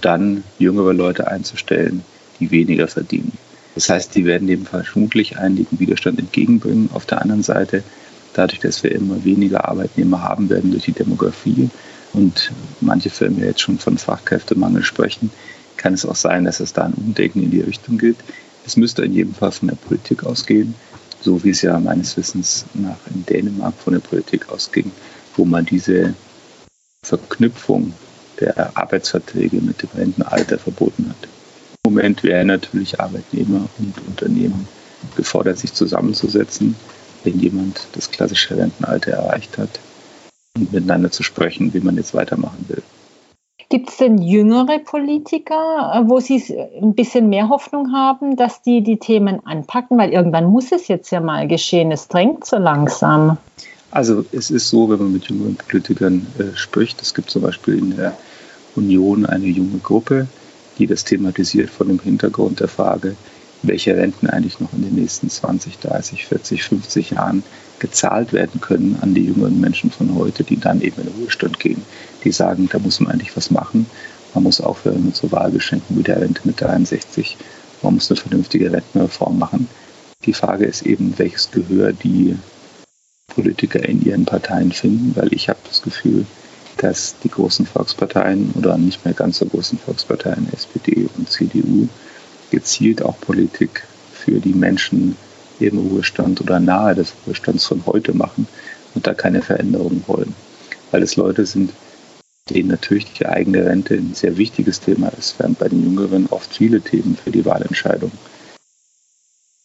dann 0.00 0.44
jüngere 0.58 0.92
Leute 0.92 1.28
einzustellen, 1.28 2.02
die 2.40 2.50
weniger 2.50 2.88
verdienen. 2.88 3.32
Das 3.74 3.88
heißt, 3.88 4.14
die 4.14 4.24
werden 4.24 4.46
dem 4.46 4.66
vermutlich 4.66 5.38
einigen 5.38 5.78
Widerstand 5.80 6.18
entgegenbringen. 6.18 6.90
Auf 6.92 7.06
der 7.06 7.22
anderen 7.22 7.42
Seite, 7.42 7.82
dadurch, 8.32 8.60
dass 8.60 8.82
wir 8.82 8.92
immer 8.92 9.24
weniger 9.24 9.68
Arbeitnehmer 9.68 10.22
haben 10.22 10.48
werden 10.48 10.70
durch 10.70 10.84
die 10.84 10.92
Demografie 10.92 11.70
und 12.12 12.52
manche 12.80 13.10
Firmen 13.10 13.40
ja 13.40 13.46
jetzt 13.46 13.60
schon 13.60 13.78
von 13.78 13.98
Fachkräftemangel 13.98 14.84
sprechen, 14.84 15.30
kann 15.76 15.94
es 15.94 16.06
auch 16.06 16.14
sein, 16.14 16.44
dass 16.44 16.60
es 16.60 16.72
da 16.72 16.84
ein 16.84 16.94
Umdenken 16.94 17.42
in 17.42 17.50
die 17.50 17.60
Richtung 17.60 17.98
geht. 17.98 18.16
Es 18.64 18.76
müsste 18.76 19.04
in 19.04 19.12
jedem 19.12 19.34
Fall 19.34 19.52
von 19.52 19.68
der 19.68 19.76
Politik 19.76 20.24
ausgehen, 20.24 20.74
so 21.20 21.42
wie 21.42 21.50
es 21.50 21.62
ja 21.62 21.78
meines 21.80 22.16
Wissens 22.16 22.64
nach 22.74 22.96
in 23.12 23.26
Dänemark 23.26 23.74
von 23.82 23.94
der 23.94 24.00
Politik 24.00 24.48
ausging, 24.50 24.92
wo 25.36 25.44
man 25.44 25.66
diese 25.66 26.14
Verknüpfung 27.04 27.92
der 28.40 28.76
Arbeitsverträge 28.76 29.60
mit 29.60 29.82
dem 29.82 29.90
Rentenalter 29.94 30.58
verboten 30.58 31.08
hat. 31.08 31.28
Im 31.86 31.94
Moment 31.94 32.22
wären 32.22 32.48
natürlich 32.48 32.98
Arbeitnehmer 33.00 33.68
und 33.78 33.94
Unternehmen 34.08 34.66
gefordert, 35.16 35.58
sich 35.58 35.72
zusammenzusetzen, 35.72 36.74
wenn 37.24 37.38
jemand 37.38 37.86
das 37.92 38.10
klassische 38.10 38.56
Rentenalter 38.56 39.12
erreicht 39.12 39.58
hat 39.58 39.80
und 40.56 40.72
miteinander 40.72 41.10
zu 41.10 41.22
sprechen, 41.22 41.74
wie 41.74 41.80
man 41.80 41.96
jetzt 41.96 42.14
weitermachen 42.14 42.64
will. 42.68 42.82
Gibt 43.70 43.88
es 43.88 43.96
denn 43.96 44.18
jüngere 44.18 44.78
Politiker, 44.78 46.04
wo 46.06 46.20
Sie 46.20 46.42
ein 46.80 46.94
bisschen 46.94 47.28
mehr 47.28 47.48
Hoffnung 47.48 47.92
haben, 47.92 48.36
dass 48.36 48.62
die 48.62 48.82
die 48.82 48.98
Themen 48.98 49.44
anpacken? 49.46 49.98
Weil 49.98 50.10
irgendwann 50.10 50.44
muss 50.44 50.70
es 50.70 50.86
jetzt 50.88 51.10
ja 51.10 51.20
mal 51.20 51.48
geschehen. 51.48 51.90
Es 51.90 52.08
drängt 52.08 52.44
so 52.44 52.56
langsam. 52.56 53.38
Also 53.94 54.24
es 54.32 54.50
ist 54.50 54.70
so, 54.70 54.90
wenn 54.90 54.98
man 54.98 55.12
mit 55.12 55.30
jüngeren 55.30 55.54
Politikern 55.54 56.26
äh, 56.40 56.56
spricht, 56.56 57.00
es 57.00 57.14
gibt 57.14 57.30
zum 57.30 57.42
Beispiel 57.42 57.78
in 57.78 57.96
der 57.96 58.18
Union 58.74 59.24
eine 59.24 59.46
junge 59.46 59.78
Gruppe, 59.78 60.26
die 60.78 60.88
das 60.88 61.04
thematisiert 61.04 61.70
von 61.70 61.86
dem 61.86 62.00
Hintergrund 62.00 62.58
der 62.58 62.66
Frage, 62.66 63.14
welche 63.62 63.96
Renten 63.96 64.26
eigentlich 64.26 64.58
noch 64.58 64.72
in 64.72 64.82
den 64.82 64.96
nächsten 64.96 65.30
20, 65.30 65.78
30, 65.78 66.26
40, 66.26 66.64
50 66.64 67.10
Jahren 67.10 67.44
gezahlt 67.78 68.32
werden 68.32 68.60
können 68.60 68.98
an 69.00 69.14
die 69.14 69.26
jüngeren 69.26 69.60
Menschen 69.60 69.92
von 69.92 70.12
heute, 70.16 70.42
die 70.42 70.58
dann 70.58 70.80
eben 70.80 71.00
in 71.00 71.06
den 71.06 71.14
Ruhestand 71.20 71.60
gehen. 71.60 71.86
Die 72.24 72.32
sagen, 72.32 72.68
da 72.72 72.80
muss 72.80 72.98
man 72.98 73.12
eigentlich 73.12 73.36
was 73.36 73.52
machen. 73.52 73.86
Man 74.34 74.42
muss 74.42 74.60
aufhören 74.60 75.06
mit 75.06 75.14
so 75.14 75.30
Wahlgeschenken 75.30 75.96
wie 75.96 76.02
der 76.02 76.20
Rente 76.20 76.40
mit 76.42 76.60
63. 76.60 77.36
Man 77.82 77.94
muss 77.94 78.10
eine 78.10 78.18
vernünftige 78.18 78.72
Rentenreform 78.72 79.38
machen. 79.38 79.68
Die 80.26 80.32
Frage 80.32 80.64
ist 80.64 80.82
eben, 80.82 81.16
welches 81.16 81.52
Gehör 81.52 81.92
die 81.92 82.36
Politiker 83.26 83.86
in 83.86 84.04
ihren 84.04 84.24
Parteien 84.24 84.72
finden, 84.72 85.16
weil 85.16 85.32
ich 85.32 85.48
habe 85.48 85.58
das 85.68 85.82
Gefühl, 85.82 86.26
dass 86.78 87.16
die 87.22 87.30
großen 87.30 87.66
Volksparteien 87.66 88.52
oder 88.56 88.76
nicht 88.76 89.04
mehr 89.04 89.14
ganz 89.14 89.38
so 89.38 89.46
großen 89.46 89.78
Volksparteien, 89.78 90.48
SPD 90.52 91.08
und 91.16 91.30
CDU, 91.30 91.88
gezielt 92.50 93.02
auch 93.02 93.18
Politik 93.20 93.84
für 94.12 94.40
die 94.40 94.54
Menschen 94.54 95.16
im 95.60 95.78
Ruhestand 95.78 96.40
oder 96.40 96.60
nahe 96.60 96.94
des 96.94 97.14
Ruhestands 97.26 97.66
von 97.66 97.84
heute 97.86 98.12
machen 98.12 98.46
und 98.94 99.06
da 99.06 99.14
keine 99.14 99.42
Veränderungen 99.42 100.04
wollen. 100.06 100.34
Weil 100.90 101.02
es 101.02 101.16
Leute 101.16 101.46
sind, 101.46 101.72
denen 102.50 102.68
natürlich 102.68 103.12
die 103.14 103.26
eigene 103.26 103.64
Rente 103.64 103.94
ein 103.94 104.14
sehr 104.14 104.36
wichtiges 104.36 104.80
Thema 104.80 105.08
ist, 105.18 105.38
während 105.38 105.58
bei 105.58 105.68
den 105.68 105.82
Jüngeren 105.82 106.26
oft 106.26 106.54
viele 106.54 106.80
Themen 106.80 107.16
für 107.16 107.30
die 107.30 107.44
Wahlentscheidung 107.44 108.12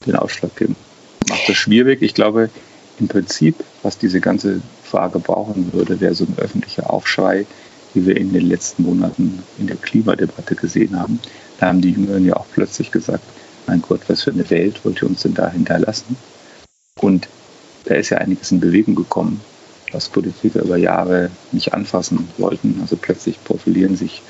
den 0.06 0.16
Ausschlag 0.16 0.56
geben. 0.56 0.76
Macht 1.28 1.50
das 1.50 1.58
schwierig. 1.58 2.02
Ich 2.02 2.14
glaube, 2.14 2.50
im 3.00 3.08
Prinzip, 3.08 3.64
was 3.84 3.98
diese 3.98 4.20
ganze 4.20 4.62
Frage 4.84 5.20
brauchen 5.20 5.74
würde, 5.74 6.00
wäre 6.00 6.16
so 6.16 6.26
ein 6.26 6.38
öffentlicher 6.38 6.92
Aufschrei, 6.92 7.46
wie 7.94 8.06
wir 8.06 8.18
in 8.18 8.34
den 8.34 8.48
letzten 8.48 8.84
Monaten 8.84 9.44
in 9.58 9.68
der 9.68 9.78
Klimadebatte 9.78 10.56
gesehen 10.56 11.00
haben. 11.00 11.20
Da 11.60 11.68
haben 11.68 11.82
die 11.82 11.92
Jüngeren 11.92 12.26
ja 12.26 12.36
auch 12.36 12.46
plötzlich 12.54 12.92
gesagt, 12.92 13.24
mein 13.68 13.82
Gott, 13.82 14.02
was 14.08 14.24
für 14.24 14.32
eine 14.32 14.50
Welt 14.50 14.84
wollt 14.84 15.02
ihr 15.02 15.08
uns 15.08 15.22
denn 15.22 15.34
da 15.34 15.50
hinterlassen? 15.50 16.18
Und 17.00 17.28
da 17.86 17.96
ist 17.96 18.10
ja 18.10 18.18
einiges 18.18 18.52
in 18.52 18.60
Bewegung 18.60 18.96
gekommen, 18.96 19.42
was 19.92 20.10
Politiker 20.10 20.62
über 20.64 20.78
Jahre 20.78 21.32
nicht 21.52 21.74
anfassen 21.74 22.30
wollten. 22.38 22.80
Also 22.82 22.96
plötzlich 22.96 23.44
profilieren 23.44 23.96
sich 23.96 24.22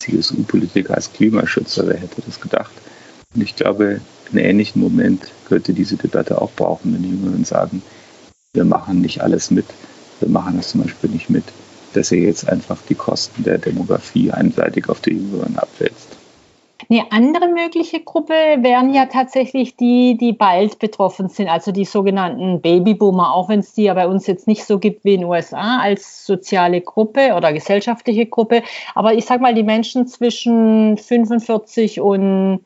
CSU-Politiker 0.00 0.94
als 0.94 1.12
Klimaschützer, 1.12 1.86
wer 1.86 1.96
hätte 1.96 2.22
das 2.26 2.40
gedacht? 2.40 2.72
Und 3.34 3.42
ich 3.42 3.56
glaube, 3.56 4.00
einen 4.30 4.44
ähnlichen 4.44 4.80
Moment 4.80 5.22
könnte 5.46 5.72
diese 5.72 5.96
Debatte 5.96 6.40
auch 6.40 6.52
brauchen, 6.52 6.94
wenn 6.94 7.02
die 7.02 7.10
Jüngeren 7.10 7.44
sagen, 7.44 7.82
wir 8.54 8.64
machen 8.64 9.00
nicht 9.00 9.20
alles 9.20 9.50
mit. 9.50 9.66
Wir 10.20 10.28
machen 10.28 10.56
das 10.56 10.70
zum 10.70 10.82
Beispiel 10.82 11.10
nicht 11.10 11.28
mit, 11.28 11.44
dass 11.92 12.12
er 12.12 12.18
jetzt 12.18 12.48
einfach 12.48 12.78
die 12.88 12.94
Kosten 12.94 13.42
der 13.42 13.58
Demografie 13.58 14.30
einseitig 14.30 14.88
auf 14.88 15.00
die 15.00 15.10
Jüngeren 15.10 15.58
abwälzt. 15.58 16.16
Eine 16.90 17.10
andere 17.12 17.48
mögliche 17.48 18.00
Gruppe 18.00 18.34
wären 18.34 18.92
ja 18.92 19.06
tatsächlich 19.06 19.76
die, 19.76 20.18
die 20.18 20.32
bald 20.32 20.78
betroffen 20.78 21.28
sind, 21.28 21.48
also 21.48 21.72
die 21.72 21.84
sogenannten 21.84 22.60
Babyboomer, 22.60 23.32
auch 23.32 23.48
wenn 23.48 23.60
es 23.60 23.72
die 23.72 23.84
ja 23.84 23.94
bei 23.94 24.06
uns 24.06 24.26
jetzt 24.26 24.46
nicht 24.46 24.64
so 24.64 24.78
gibt 24.78 25.04
wie 25.04 25.14
in 25.14 25.20
den 25.20 25.28
USA 25.28 25.78
als 25.80 26.26
soziale 26.26 26.80
Gruppe 26.80 27.34
oder 27.36 27.52
gesellschaftliche 27.52 28.26
Gruppe. 28.26 28.62
Aber 28.94 29.14
ich 29.14 29.24
sage 29.24 29.40
mal, 29.40 29.54
die 29.54 29.62
Menschen 29.62 30.06
zwischen 30.06 30.98
45 30.98 32.00
und 32.00 32.60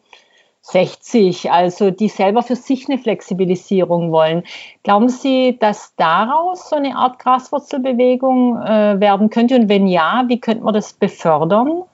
60, 0.71 1.51
also 1.51 1.91
die 1.91 2.09
selber 2.09 2.43
für 2.43 2.57
sich 2.57 2.89
eine 2.89 2.99
Flexibilisierung 2.99 4.13
wollen. 4.13 4.43
Glauben 4.83 5.09
Sie, 5.09 5.57
dass 5.59 5.95
daraus 5.97 6.69
so 6.69 6.77
eine 6.77 6.97
Art 6.97 7.19
Graswurzelbewegung 7.19 8.61
äh, 8.61 9.01
werden 9.01 9.31
könnte? 9.31 9.57
Und 9.57 9.69
wenn 9.69 9.87
ja, 9.87 10.25
wie 10.29 10.41
könnte 10.41 10.65
man 10.65 10.75
das 10.75 10.93
befördern? 10.93 11.85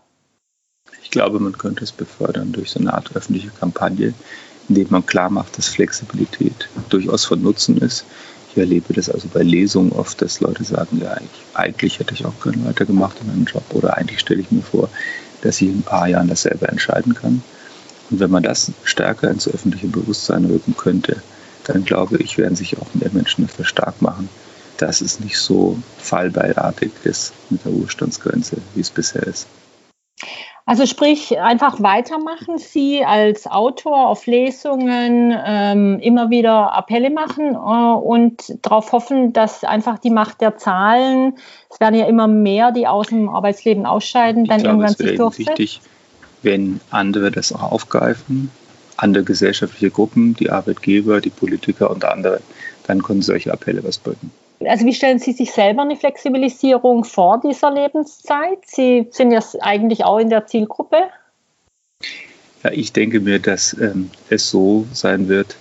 Ich 1.02 1.10
glaube, 1.10 1.38
man 1.38 1.56
könnte 1.56 1.84
es 1.84 1.92
befördern 1.92 2.52
durch 2.52 2.72
so 2.72 2.80
eine 2.80 2.92
Art 2.92 3.14
öffentliche 3.14 3.50
Kampagne, 3.50 4.12
indem 4.68 4.88
man 4.90 5.06
klar 5.06 5.30
macht, 5.30 5.56
dass 5.56 5.68
Flexibilität 5.68 6.68
durchaus 6.88 7.24
von 7.24 7.42
Nutzen 7.42 7.78
ist. 7.78 8.04
Ich 8.50 8.56
erlebe 8.56 8.92
das 8.94 9.10
also 9.10 9.28
bei 9.32 9.42
Lesungen 9.42 9.92
oft, 9.92 10.20
dass 10.22 10.40
Leute 10.40 10.64
sagen, 10.64 11.00
ja, 11.02 11.16
ich, 11.18 11.56
eigentlich 11.56 11.98
hätte 11.98 12.14
ich 12.14 12.24
auch 12.24 12.40
gerne 12.42 12.64
weitergemacht 12.64 13.20
in 13.20 13.28
meinem 13.28 13.44
Job 13.44 13.64
oder 13.72 13.96
eigentlich 13.96 14.20
stelle 14.20 14.40
ich 14.40 14.50
mir 14.50 14.62
vor, 14.62 14.88
dass 15.42 15.60
ich 15.60 15.68
in 15.68 15.78
ein 15.78 15.82
paar 15.82 16.08
Jahren 16.08 16.28
das 16.28 16.42
selber 16.42 16.68
entscheiden 16.68 17.14
kann. 17.14 17.42
Und 18.10 18.20
wenn 18.20 18.30
man 18.30 18.42
das 18.42 18.72
stärker 18.84 19.30
ins 19.30 19.48
öffentliche 19.48 19.88
Bewusstsein 19.88 20.44
rücken 20.44 20.76
könnte, 20.76 21.22
dann 21.64 21.84
glaube 21.84 22.18
ich, 22.18 22.38
werden 22.38 22.56
sich 22.56 22.78
auch 22.78 22.94
mehr 22.94 23.10
Menschen 23.12 23.46
dafür 23.46 23.64
stark 23.64 24.02
machen, 24.02 24.28
dass 24.76 25.00
es 25.00 25.20
nicht 25.20 25.38
so 25.38 25.78
fallbeilartig 25.98 26.92
ist 27.04 27.32
mit 27.50 27.64
der 27.64 27.72
Ruhestandsgrenze, 27.72 28.58
wie 28.74 28.80
es 28.80 28.90
bisher 28.90 29.22
ist. 29.22 29.46
Also 30.66 30.86
sprich, 30.86 31.38
einfach 31.38 31.82
weitermachen, 31.82 32.56
Sie 32.56 33.04
als 33.04 33.46
Autor 33.46 34.08
auf 34.08 34.24
Lesungen 34.24 35.36
ähm, 35.46 35.98
immer 36.00 36.30
wieder 36.30 36.74
Appelle 36.74 37.10
machen 37.10 37.54
äh, 37.54 37.58
und 37.58 38.64
darauf 38.64 38.92
hoffen, 38.92 39.34
dass 39.34 39.62
einfach 39.64 39.98
die 39.98 40.08
Macht 40.08 40.40
der 40.40 40.56
Zahlen, 40.56 41.36
es 41.68 41.80
werden 41.80 41.98
ja 41.98 42.06
immer 42.06 42.28
mehr, 42.28 42.72
die 42.72 42.86
aus 42.86 43.08
dem 43.08 43.28
Arbeitsleben 43.28 43.84
ausscheiden, 43.84 44.44
ich 44.44 44.48
dann 44.48 44.62
glaube, 44.62 44.78
irgendwann 44.78 44.96
sich 44.96 45.16
durchsetzt. 45.18 45.80
Wenn 46.44 46.80
andere 46.90 47.32
das 47.32 47.52
auch 47.52 47.72
aufgreifen, 47.72 48.50
andere 48.96 49.24
gesellschaftliche 49.24 49.90
Gruppen, 49.90 50.34
die 50.34 50.50
Arbeitgeber, 50.50 51.20
die 51.20 51.30
Politiker 51.30 51.90
und 51.90 52.04
andere, 52.04 52.40
dann 52.86 53.02
können 53.02 53.22
solche 53.22 53.52
Appelle 53.52 53.82
was 53.82 53.98
bringen. 53.98 54.30
Also 54.64 54.86
wie 54.86 54.94
stellen 54.94 55.18
Sie 55.18 55.32
sich 55.32 55.50
selber 55.50 55.82
eine 55.82 55.96
Flexibilisierung 55.96 57.04
vor 57.04 57.40
dieser 57.44 57.72
Lebenszeit? 57.72 58.58
Sie 58.64 59.08
sind 59.10 59.32
ja 59.32 59.42
eigentlich 59.60 60.04
auch 60.04 60.18
in 60.18 60.30
der 60.30 60.46
Zielgruppe. 60.46 60.96
Ja, 62.62 62.70
ich 62.72 62.92
denke 62.92 63.20
mir, 63.20 63.40
dass 63.40 63.76
ähm, 63.78 64.10
es 64.30 64.48
so 64.48 64.86
sein 64.92 65.28
wird, 65.28 65.56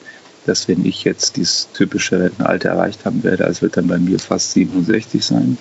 dass 0.46 0.68
wenn 0.68 0.86
ich 0.86 1.04
jetzt 1.04 1.38
dieses 1.38 1.72
typische 1.72 2.20
Rentenalter 2.20 2.70
erreicht 2.70 3.06
haben 3.06 3.24
werde, 3.24 3.46
also 3.46 3.64
wird 3.64 3.78
dann 3.78 3.88
bei 3.88 3.98
mir 3.98 4.20
fast 4.20 4.52
67 4.52 5.24
sein, 5.26 5.58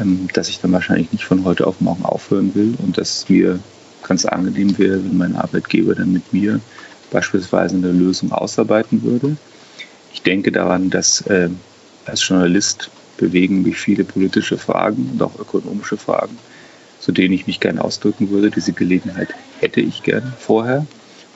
ähm, 0.00 0.28
dass 0.32 0.48
ich 0.48 0.60
dann 0.60 0.72
wahrscheinlich 0.72 1.12
nicht 1.12 1.24
von 1.24 1.44
heute 1.44 1.66
auf 1.66 1.80
morgen 1.80 2.04
aufhören 2.04 2.54
will 2.54 2.74
und 2.84 2.98
dass 2.98 3.28
wir 3.28 3.60
ganz 4.06 4.24
angenehm 4.24 4.78
wäre, 4.78 5.04
wenn 5.04 5.16
mein 5.16 5.36
Arbeitgeber 5.36 5.94
dann 5.94 6.12
mit 6.12 6.32
mir 6.32 6.60
beispielsweise 7.10 7.76
eine 7.76 7.92
Lösung 7.92 8.32
ausarbeiten 8.32 9.02
würde. 9.02 9.36
Ich 10.12 10.22
denke 10.22 10.52
daran, 10.52 10.90
dass 10.90 11.22
äh, 11.22 11.48
als 12.06 12.26
Journalist 12.26 12.90
bewegen 13.16 13.62
mich 13.62 13.76
viele 13.76 14.04
politische 14.04 14.58
Fragen 14.58 15.10
und 15.12 15.22
auch 15.22 15.38
ökonomische 15.38 15.96
Fragen, 15.96 16.38
zu 17.00 17.12
denen 17.12 17.34
ich 17.34 17.46
mich 17.46 17.60
gerne 17.60 17.82
ausdrücken 17.82 18.30
würde. 18.30 18.50
Diese 18.50 18.72
Gelegenheit 18.72 19.28
hätte 19.60 19.80
ich 19.80 20.02
gerne 20.02 20.32
vorher. 20.38 20.86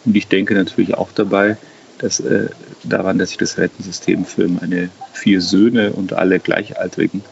Und 0.04 0.16
ich 0.16 0.28
denke 0.28 0.54
natürlich 0.54 0.94
auch 0.94 1.10
dabei, 1.12 1.56
dass, 1.98 2.20
äh, 2.20 2.48
daran, 2.84 3.18
dass 3.18 3.32
ich 3.32 3.36
das 3.36 3.58
Rentensystem 3.58 4.24
für 4.24 4.48
meine 4.48 4.90
vier 5.12 5.40
Söhne 5.40 5.92
und 5.92 6.12
alle 6.12 6.38
Gleichaltrigen 6.38 7.22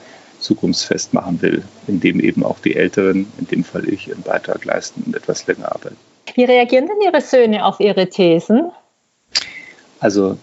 zukunftsfest 0.46 1.12
machen 1.12 1.40
will, 1.42 1.62
indem 1.86 2.20
eben 2.20 2.44
auch 2.44 2.58
die 2.60 2.76
Älteren, 2.76 3.26
in 3.38 3.46
dem 3.46 3.64
Fall 3.64 3.88
ich, 3.88 4.12
einen 4.12 4.22
Beitrag 4.22 4.64
leisten 4.64 5.02
und 5.06 5.16
etwas 5.16 5.46
länger 5.46 5.72
arbeiten. 5.72 5.96
Wie 6.34 6.44
reagieren 6.44 6.86
denn 6.86 7.00
Ihre 7.02 7.20
Söhne 7.20 7.64
auf 7.64 7.80
Ihre 7.80 8.08
Thesen? 8.08 8.70
Also 10.00 10.36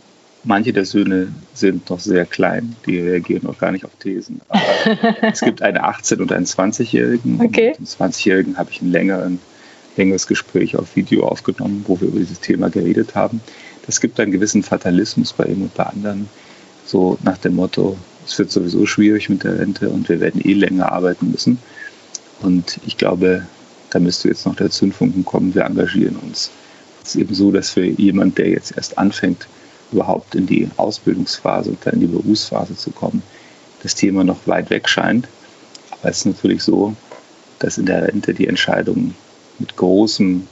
manche 0.44 0.74
der 0.74 0.86
Söhne 0.86 1.34
sind 1.54 1.90
noch 1.90 2.00
sehr 2.00 2.26
klein, 2.26 2.76
die 2.86 3.00
reagieren 3.00 3.44
noch 3.44 3.58
gar 3.58 3.72
nicht 3.72 3.86
auf 3.86 3.92
Thesen. 4.00 4.42
Aber 4.50 4.62
es 5.22 5.42
gibt 5.42 5.62
einen 5.62 5.78
18- 5.78 6.22
und 6.22 6.32
einen 6.32 6.46
20-Jährigen. 6.46 7.40
Okay. 7.42 7.70
Mit 7.70 7.80
dem 7.80 7.86
20-Jährigen 7.86 8.58
habe 8.58 8.72
ich 8.72 8.82
einen 8.82 8.92
längeren 8.92 9.40
längeres 9.98 10.28
Gespräch 10.28 10.76
auf 10.76 10.96
Video 10.96 11.26
aufgenommen, 11.26 11.84
wo 11.88 12.00
wir 12.00 12.08
über 12.08 12.20
dieses 12.20 12.40
Thema 12.40 12.70
geredet 12.70 13.16
haben. 13.16 13.42
Das 13.86 14.00
gibt 14.00 14.20
einen 14.20 14.32
gewissen 14.32 14.64
Fatalismus 14.64 15.34
bei 15.34 15.46
ihm 15.46 15.64
und 15.64 15.74
bei 15.74 15.84
anderen, 15.84 16.30
so 16.86 17.18
nach 17.24 17.38
dem 17.38 17.56
Motto, 17.56 17.98
es 18.26 18.38
wird 18.40 18.52
sowieso 18.52 18.86
schwierig 18.86 19.30
mit 19.30 19.44
der 19.44 19.60
Rente 19.60 19.90
und 19.90 20.10
wir 20.10 20.20
werden 20.20 20.42
eh 20.44 20.54
länger 20.54 20.92
arbeiten 20.92 21.32
müssen. 21.32 21.60
Und 22.42 22.80
ich 22.86 22.98
glaube, 22.98 23.46
da 23.90 24.00
müsste 24.00 24.28
jetzt 24.28 24.46
noch 24.46 24.56
der 24.56 24.70
Zündfunken 24.70 25.24
kommen, 25.26 25.56
wir 25.56 25.66
engagieren 25.66 26.16
uns. 26.18 26.52
Es 27.04 27.16
ist 27.16 27.22
eben 27.22 27.36
so, 27.36 27.52
dass 27.52 27.72
für 27.72 27.86
jemand, 27.86 28.38
der 28.38 28.50
jetzt 28.50 28.76
erst 28.76 28.98
anfängt, 28.98 29.48
überhaupt 29.92 30.36
in 30.36 30.48
die 30.48 30.70
Ausbildungsphase 30.78 31.70
und 31.70 31.86
dann 31.86 31.96
in 31.96 32.00
die 32.02 32.08
Berufsphase 32.08 32.76
zu 32.76 32.92
kommen, 32.92 33.22
das 33.84 33.96
Thema 33.96 34.24
noch 34.24 34.48
weit 34.48 34.70
weg 34.70 34.90
scheint. 34.90 35.28
Aber 35.92 36.10
es 36.10 36.20
ist 36.20 36.26
natürlich 36.26 36.64
so, 36.64 36.96
dass 37.60 37.78
in 37.78 37.86
der 37.86 38.08
Rente 38.08 38.34
die 38.34 38.48
Entscheidungen 38.48 39.16
mit 39.60 39.76
großem 39.76 40.48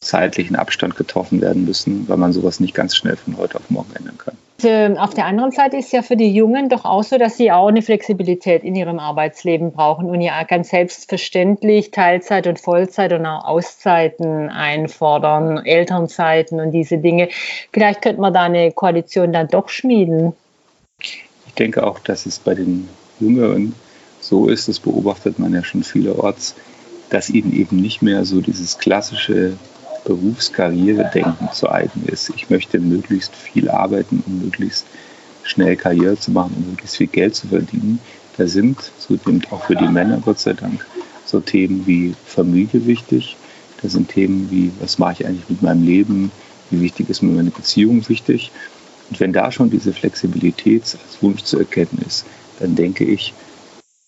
zeitlichen 0.00 0.56
Abstand 0.56 0.96
getroffen 0.96 1.40
werden 1.40 1.64
müssen, 1.64 2.08
weil 2.08 2.18
man 2.18 2.32
sowas 2.32 2.60
nicht 2.60 2.74
ganz 2.74 2.96
schnell 2.96 3.16
von 3.16 3.36
heute 3.36 3.56
auf 3.56 3.70
morgen 3.70 3.94
ändern 3.94 4.18
kann. 4.18 4.36
Ähm, 4.62 4.96
auf 4.96 5.14
der 5.14 5.26
anderen 5.26 5.50
Seite 5.50 5.76
ist 5.76 5.92
ja 5.92 6.02
für 6.02 6.16
die 6.16 6.32
Jungen 6.32 6.68
doch 6.68 6.84
auch 6.84 7.02
so, 7.02 7.18
dass 7.18 7.36
sie 7.36 7.50
auch 7.50 7.66
eine 7.66 7.82
Flexibilität 7.82 8.62
in 8.62 8.76
ihrem 8.76 9.00
Arbeitsleben 9.00 9.72
brauchen 9.72 10.08
und 10.08 10.20
ja 10.20 10.42
ganz 10.44 10.70
selbstverständlich 10.70 11.90
Teilzeit 11.90 12.46
und 12.46 12.60
Vollzeit 12.60 13.12
und 13.12 13.26
auch 13.26 13.44
Auszeiten 13.44 14.48
einfordern, 14.48 15.58
Elternzeiten 15.64 16.60
und 16.60 16.70
diese 16.70 16.98
Dinge. 16.98 17.28
Vielleicht 17.72 18.00
könnte 18.00 18.20
man 18.20 18.32
da 18.32 18.44
eine 18.44 18.70
Koalition 18.70 19.32
dann 19.32 19.48
doch 19.48 19.68
schmieden. 19.68 20.34
Ich 21.00 21.54
denke 21.58 21.84
auch, 21.84 21.98
dass 21.98 22.24
es 22.24 22.38
bei 22.38 22.54
den 22.54 22.88
Jüngeren 23.18 23.74
so 24.20 24.48
ist, 24.48 24.68
das 24.68 24.78
beobachtet 24.78 25.38
man 25.38 25.52
ja 25.52 25.64
schon 25.64 25.82
vielerorts, 25.82 26.54
dass 27.10 27.28
ihnen 27.28 27.52
eben 27.52 27.76
nicht 27.80 28.02
mehr 28.02 28.24
so 28.24 28.40
dieses 28.40 28.78
klassische 28.78 29.56
Berufskarriere-Denken 30.04 31.48
zu 31.52 31.68
eigen 31.70 32.04
ist. 32.06 32.30
Ich 32.36 32.50
möchte 32.50 32.78
möglichst 32.78 33.34
viel 33.34 33.68
arbeiten, 33.68 34.22
um 34.26 34.40
möglichst 34.40 34.86
schnell 35.42 35.76
Karriere 35.76 36.18
zu 36.18 36.30
machen, 36.30 36.54
um 36.56 36.70
möglichst 36.70 36.96
viel 36.96 37.06
Geld 37.06 37.34
zu 37.34 37.48
verdienen. 37.48 38.00
Da 38.36 38.46
sind 38.46 38.78
zudem 38.98 39.42
auch 39.50 39.64
für 39.64 39.76
die 39.76 39.86
Männer, 39.86 40.20
Gott 40.24 40.40
sei 40.40 40.54
Dank, 40.54 40.84
so 41.24 41.40
Themen 41.40 41.86
wie 41.86 42.14
Familie 42.26 42.86
wichtig. 42.86 43.36
Da 43.82 43.88
sind 43.88 44.08
Themen 44.08 44.50
wie, 44.50 44.72
was 44.80 44.98
mache 44.98 45.14
ich 45.18 45.26
eigentlich 45.26 45.48
mit 45.48 45.62
meinem 45.62 45.84
Leben? 45.84 46.32
Wie 46.70 46.80
wichtig 46.80 47.08
ist 47.10 47.22
mir 47.22 47.32
meine 47.32 47.50
Beziehung 47.50 48.08
wichtig? 48.08 48.50
Und 49.10 49.20
wenn 49.20 49.32
da 49.32 49.52
schon 49.52 49.70
diese 49.70 49.92
Flexibilität 49.92 50.82
als 50.82 51.22
Wunsch 51.22 51.42
zu 51.42 51.58
erkennen 51.58 52.02
ist, 52.06 52.24
dann 52.58 52.74
denke 52.74 53.04
ich, 53.04 53.34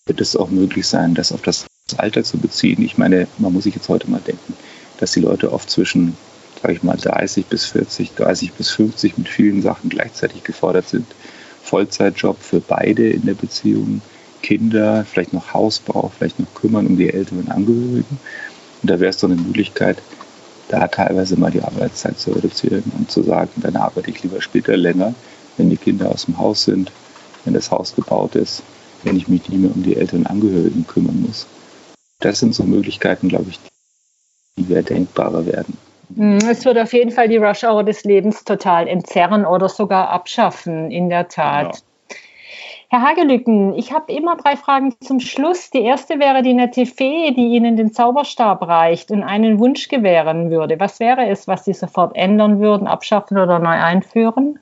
wird 0.05 0.21
es 0.21 0.35
auch 0.35 0.49
möglich 0.49 0.87
sein, 0.87 1.13
das 1.13 1.31
auf 1.31 1.41
das 1.41 1.65
Alter 1.97 2.23
zu 2.23 2.37
beziehen. 2.37 2.81
Ich 2.81 2.97
meine, 2.97 3.27
man 3.37 3.53
muss 3.53 3.63
sich 3.63 3.75
jetzt 3.75 3.89
heute 3.89 4.09
mal 4.09 4.21
denken, 4.25 4.53
dass 4.99 5.11
die 5.11 5.21
Leute 5.21 5.51
oft 5.51 5.69
zwischen, 5.69 6.17
sage 6.61 6.73
ich 6.73 6.83
mal, 6.83 6.97
30 6.97 7.45
bis 7.45 7.65
40, 7.65 8.15
30 8.15 8.53
bis 8.53 8.69
50 8.69 9.17
mit 9.17 9.29
vielen 9.29 9.61
Sachen 9.61 9.89
gleichzeitig 9.89 10.43
gefordert 10.43 10.89
sind. 10.89 11.05
Vollzeitjob 11.63 12.41
für 12.41 12.59
beide 12.59 13.09
in 13.09 13.25
der 13.25 13.33
Beziehung, 13.33 14.01
Kinder, 14.41 15.05
vielleicht 15.09 15.33
noch 15.33 15.53
Hausbau, 15.53 16.11
vielleicht 16.15 16.39
noch 16.39 16.53
kümmern 16.53 16.87
um 16.87 16.97
die 16.97 17.11
älteren 17.11 17.49
Angehörigen. 17.49 18.19
Und 18.81 18.91
da 18.91 18.99
wäre 18.99 19.09
es 19.09 19.17
doch 19.17 19.29
eine 19.29 19.41
Möglichkeit, 19.41 19.97
da 20.69 20.87
teilweise 20.87 21.37
mal 21.37 21.51
die 21.51 21.61
Arbeitszeit 21.61 22.19
zu 22.19 22.31
reduzieren 22.31 22.83
und 22.97 23.09
zu 23.09 23.23
sagen, 23.23 23.49
dann 23.57 23.75
arbeite 23.75 24.11
ich 24.11 24.21
lieber 24.23 24.41
später 24.41 24.75
länger, 24.75 25.13
wenn 25.57 25.69
die 25.69 25.77
Kinder 25.77 26.09
aus 26.09 26.25
dem 26.25 26.37
Haus 26.37 26.63
sind, 26.65 26.91
wenn 27.45 27.53
das 27.53 27.71
Haus 27.71 27.95
gebaut 27.95 28.35
ist, 28.35 28.61
wenn 29.03 29.15
ich 29.15 29.27
mich 29.27 29.47
nicht 29.49 29.61
mehr 29.61 29.73
um 29.73 29.83
die 29.83 29.95
älteren 29.95 30.27
Angehörigen 30.27 30.85
kümmern 30.85 31.21
muss. 31.21 31.47
Das 32.19 32.39
sind 32.39 32.53
so 32.53 32.63
Möglichkeiten, 32.63 33.29
glaube 33.29 33.49
ich, 33.49 33.59
die 34.57 34.67
wäre 34.69 34.83
denkbarer 34.83 35.45
werden. 35.45 35.77
Hm, 36.15 36.37
es 36.49 36.65
wird 36.65 36.77
auf 36.77 36.93
jeden 36.93 37.11
Fall 37.11 37.27
die 37.27 37.37
Rush 37.37 37.63
Hour 37.63 37.83
des 37.83 38.03
Lebens 38.03 38.43
total 38.43 38.87
entzerren 38.87 39.45
oder 39.45 39.69
sogar 39.69 40.09
abschaffen, 40.09 40.91
in 40.91 41.09
der 41.09 41.27
Tat. 41.27 41.65
Genau. 41.65 41.81
Herr 42.89 43.01
Hagelücken, 43.01 43.73
ich 43.75 43.91
habe 43.91 44.13
immer 44.13 44.37
drei 44.37 44.55
Fragen 44.55 44.95
zum 45.01 45.19
Schluss. 45.19 45.71
Die 45.71 45.81
erste 45.81 46.19
wäre 46.19 46.41
die 46.41 46.53
nette 46.53 46.85
Fee, 46.85 47.31
die 47.31 47.47
Ihnen 47.47 47.75
den 47.75 47.91
Zauberstab 47.91 48.65
reicht 48.65 49.11
und 49.11 49.23
einen 49.23 49.59
Wunsch 49.59 49.89
gewähren 49.89 50.51
würde. 50.51 50.79
Was 50.79 51.01
wäre 51.01 51.27
es, 51.27 51.49
was 51.49 51.65
Sie 51.65 51.73
sofort 51.73 52.15
ändern 52.15 52.61
würden, 52.61 52.87
abschaffen 52.87 53.37
oder 53.37 53.59
neu 53.59 53.71
einführen? 53.71 54.59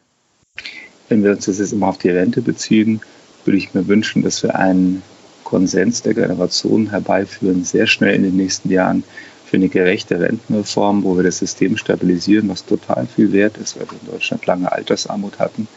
Wenn 1.07 1.23
wir 1.23 1.31
uns 1.33 1.45
das 1.45 1.59
jetzt 1.59 1.71
immer 1.71 1.89
auf 1.89 1.99
die 1.99 2.09
Rente 2.09 2.41
beziehen, 2.41 2.99
würde 3.43 3.57
ich 3.57 3.75
mir 3.75 3.87
wünschen, 3.87 4.23
dass 4.23 4.41
wir 4.41 4.55
einen 4.55 5.03
Konsens 5.43 6.01
der 6.01 6.15
Generationen 6.15 6.89
herbeiführen, 6.89 7.63
sehr 7.63 7.85
schnell 7.85 8.15
in 8.15 8.23
den 8.23 8.37
nächsten 8.37 8.71
Jahren 8.71 9.03
für 9.45 9.57
eine 9.57 9.69
gerechte 9.69 10.19
Rentenreform, 10.19 11.03
wo 11.03 11.15
wir 11.15 11.23
das 11.23 11.37
System 11.37 11.77
stabilisieren, 11.77 12.49
was 12.49 12.65
total 12.65 13.05
viel 13.05 13.31
wert 13.31 13.57
ist, 13.57 13.79
weil 13.79 13.85
wir 13.89 13.99
in 14.01 14.11
Deutschland 14.11 14.45
lange 14.45 14.71
Altersarmut 14.71 15.39
hatten 15.39 15.67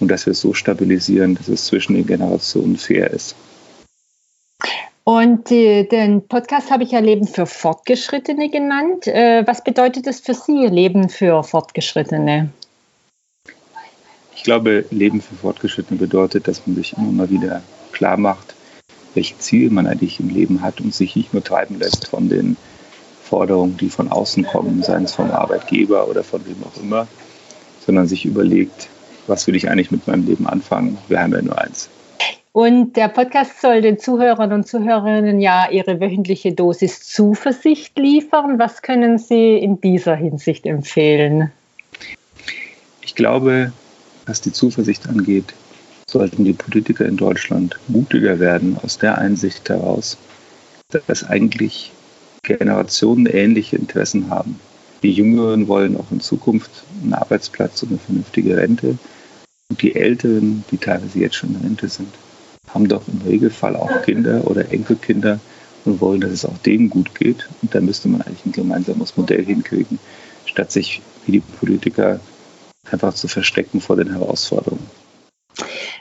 und 0.00 0.08
dass 0.08 0.26
wir 0.26 0.32
es 0.32 0.40
so 0.40 0.52
stabilisieren, 0.52 1.36
dass 1.36 1.48
es 1.48 1.66
zwischen 1.66 1.94
den 1.94 2.06
Generationen 2.06 2.76
fair 2.76 3.10
ist. 3.10 3.36
Und 5.04 5.50
äh, 5.50 5.84
den 5.84 6.26
Podcast 6.26 6.70
habe 6.70 6.82
ich 6.82 6.92
ja 6.92 6.98
Leben 6.98 7.26
für 7.26 7.44
Fortgeschrittene 7.44 8.50
genannt. 8.50 9.06
Äh, 9.06 9.46
was 9.46 9.62
bedeutet 9.62 10.06
es 10.06 10.20
für 10.20 10.32
Sie, 10.32 10.66
Leben 10.66 11.10
für 11.10 11.44
Fortgeschrittene? 11.44 12.48
Ich 14.34 14.42
glaube, 14.42 14.86
Leben 14.90 15.20
für 15.20 15.34
Fortgeschrittene 15.34 15.98
bedeutet, 15.98 16.48
dass 16.48 16.66
man 16.66 16.76
sich 16.76 16.96
immer 16.96 17.12
mal 17.12 17.30
wieder 17.30 17.62
klar 17.92 18.16
macht, 18.16 18.54
welche 19.14 19.38
Ziele 19.38 19.70
man 19.70 19.86
eigentlich 19.86 20.20
im 20.20 20.30
Leben 20.30 20.62
hat 20.62 20.80
und 20.80 20.94
sich 20.94 21.16
nicht 21.16 21.34
nur 21.34 21.44
treiben 21.44 21.78
lässt 21.78 22.08
von 22.08 22.30
den 22.30 22.56
Forderungen, 23.34 23.76
die 23.76 23.90
von 23.90 24.12
außen 24.12 24.44
kommen, 24.44 24.84
seien 24.84 25.02
es 25.02 25.16
vom 25.16 25.32
Arbeitgeber 25.32 26.06
oder 26.06 26.22
von 26.22 26.46
wem 26.46 26.54
auch 26.62 26.80
immer, 26.80 27.08
sondern 27.84 28.06
sich 28.06 28.24
überlegt, 28.24 28.88
was 29.26 29.48
will 29.48 29.56
ich 29.56 29.68
eigentlich 29.68 29.90
mit 29.90 30.06
meinem 30.06 30.24
Leben 30.24 30.46
anfangen? 30.46 30.98
Wir 31.08 31.20
haben 31.20 31.32
ja 31.32 31.42
nur 31.42 31.58
eins. 31.60 31.88
Und 32.52 32.96
der 32.96 33.08
Podcast 33.08 33.60
soll 33.60 33.82
den 33.82 33.98
Zuhörern 33.98 34.52
und 34.52 34.68
Zuhörerinnen 34.68 35.40
ja 35.40 35.68
ihre 35.68 35.98
wöchentliche 35.98 36.52
Dosis 36.52 37.02
Zuversicht 37.08 37.98
liefern. 37.98 38.60
Was 38.60 38.82
können 38.82 39.18
Sie 39.18 39.56
in 39.56 39.80
dieser 39.80 40.14
Hinsicht 40.14 40.64
empfehlen? 40.64 41.50
Ich 43.02 43.16
glaube, 43.16 43.72
was 44.26 44.42
die 44.42 44.52
Zuversicht 44.52 45.08
angeht, 45.08 45.54
sollten 46.08 46.44
die 46.44 46.52
Politiker 46.52 47.04
in 47.04 47.16
Deutschland 47.16 47.80
mutiger 47.88 48.38
werden 48.38 48.78
aus 48.84 48.98
der 48.98 49.18
Einsicht 49.18 49.68
heraus, 49.68 50.16
dass 51.08 51.28
eigentlich 51.28 51.90
Generationen 52.44 53.26
ähnliche 53.26 53.76
Interessen 53.76 54.30
haben. 54.30 54.60
Die 55.02 55.12
Jüngeren 55.12 55.68
wollen 55.68 55.96
auch 55.96 56.10
in 56.10 56.20
Zukunft 56.20 56.70
einen 57.02 57.12
Arbeitsplatz 57.12 57.82
und 57.82 57.90
eine 57.90 57.98
vernünftige 57.98 58.56
Rente. 58.56 58.96
Und 59.68 59.82
die 59.82 59.94
Älteren, 59.94 60.64
die 60.70 60.78
teilweise 60.78 61.18
jetzt 61.18 61.34
schon 61.34 61.50
in 61.50 61.60
Rente 61.60 61.88
sind, 61.88 62.08
haben 62.68 62.88
doch 62.88 63.02
im 63.08 63.20
Regelfall 63.26 63.76
auch 63.76 64.02
Kinder 64.02 64.46
oder 64.46 64.72
Enkelkinder 64.72 65.40
und 65.84 66.00
wollen, 66.00 66.20
dass 66.20 66.30
es 66.30 66.44
auch 66.44 66.56
denen 66.58 66.90
gut 66.90 67.14
geht. 67.14 67.48
Und 67.60 67.74
da 67.74 67.80
müsste 67.80 68.08
man 68.08 68.22
eigentlich 68.22 68.46
ein 68.46 68.52
gemeinsames 68.52 69.16
Modell 69.16 69.44
hinkriegen, 69.44 69.98
statt 70.46 70.72
sich 70.72 71.02
wie 71.26 71.32
die 71.32 71.40
Politiker 71.40 72.20
einfach 72.90 73.14
zu 73.14 73.28
verstecken 73.28 73.80
vor 73.80 73.96
den 73.96 74.10
Herausforderungen. 74.10 74.86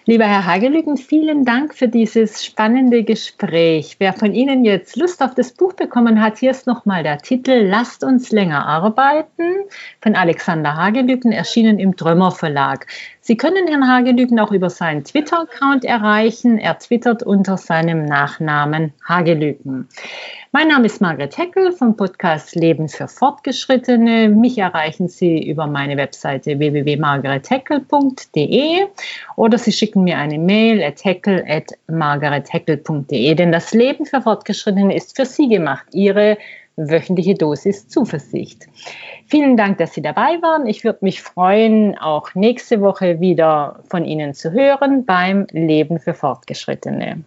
Lieber 0.05 0.25
Herr 0.25 0.45
Hagelügen, 0.45 0.97
vielen 0.97 1.45
Dank 1.45 1.73
für 1.73 1.87
dieses 1.87 2.43
spannende 2.43 3.05
Gespräch. 3.05 3.95
Wer 3.99 4.11
von 4.11 4.33
Ihnen 4.33 4.65
jetzt 4.65 4.97
Lust 4.97 5.23
auf 5.23 5.33
das 5.33 5.53
Buch 5.53 5.71
bekommen 5.71 6.21
hat, 6.21 6.39
hier 6.39 6.51
ist 6.51 6.67
nochmal 6.67 7.03
der 7.03 7.19
Titel 7.19 7.65
Lasst 7.69 8.03
uns 8.03 8.29
länger 8.29 8.65
arbeiten 8.65 9.61
von 10.01 10.17
Alexander 10.17 10.75
Hagelügen, 10.75 11.31
erschienen 11.31 11.79
im 11.79 11.95
Trömer 11.95 12.31
Verlag. 12.31 12.85
Sie 13.21 13.37
können 13.37 13.69
Herrn 13.69 13.87
Hagelügen 13.87 14.41
auch 14.41 14.51
über 14.51 14.69
seinen 14.69 15.05
Twitter-Account 15.05 15.85
erreichen. 15.85 16.57
Er 16.57 16.77
twittert 16.77 17.23
unter 17.23 17.55
seinem 17.55 18.03
Nachnamen 18.03 18.91
Hagelügen. 19.07 19.87
Mein 20.51 20.67
Name 20.67 20.87
ist 20.87 20.99
Margret 20.99 21.37
Heckel 21.37 21.71
vom 21.71 21.95
Podcast 21.95 22.53
Leben 22.53 22.89
für 22.89 23.07
Fortgeschrittene. 23.07 24.27
Mich 24.27 24.57
erreichen 24.57 25.07
Sie 25.07 25.41
über 25.41 25.67
meine 25.67 25.95
Webseite 25.95 26.59
www.margaretheckel.de 26.59 28.87
oder 29.37 29.57
Sie 29.57 29.71
schicken 29.93 30.03
mir 30.05 30.17
eine 30.17 30.39
Mail 30.39 30.83
at 30.83 31.05
heckel 31.05 31.45
at 31.47 31.71
margaretheckel.de, 31.87 33.35
denn 33.35 33.51
das 33.51 33.73
Leben 33.73 34.07
für 34.07 34.21
Fortgeschrittene 34.21 34.95
ist 34.95 35.15
für 35.15 35.25
Sie 35.25 35.47
gemacht. 35.47 35.85
Ihre 35.91 36.37
wöchentliche 36.77 37.35
Dosis 37.35 37.87
Zuversicht. 37.87 38.65
Vielen 39.27 39.55
Dank, 39.55 39.77
dass 39.77 39.93
Sie 39.93 40.01
dabei 40.01 40.41
waren. 40.41 40.65
Ich 40.65 40.83
würde 40.83 40.99
mich 41.01 41.21
freuen, 41.21 41.95
auch 41.99 42.33
nächste 42.33 42.81
Woche 42.81 43.19
wieder 43.19 43.81
von 43.87 44.03
Ihnen 44.05 44.33
zu 44.33 44.51
hören 44.51 45.05
beim 45.05 45.45
Leben 45.51 45.99
für 45.99 46.15
Fortgeschrittene. 46.15 47.23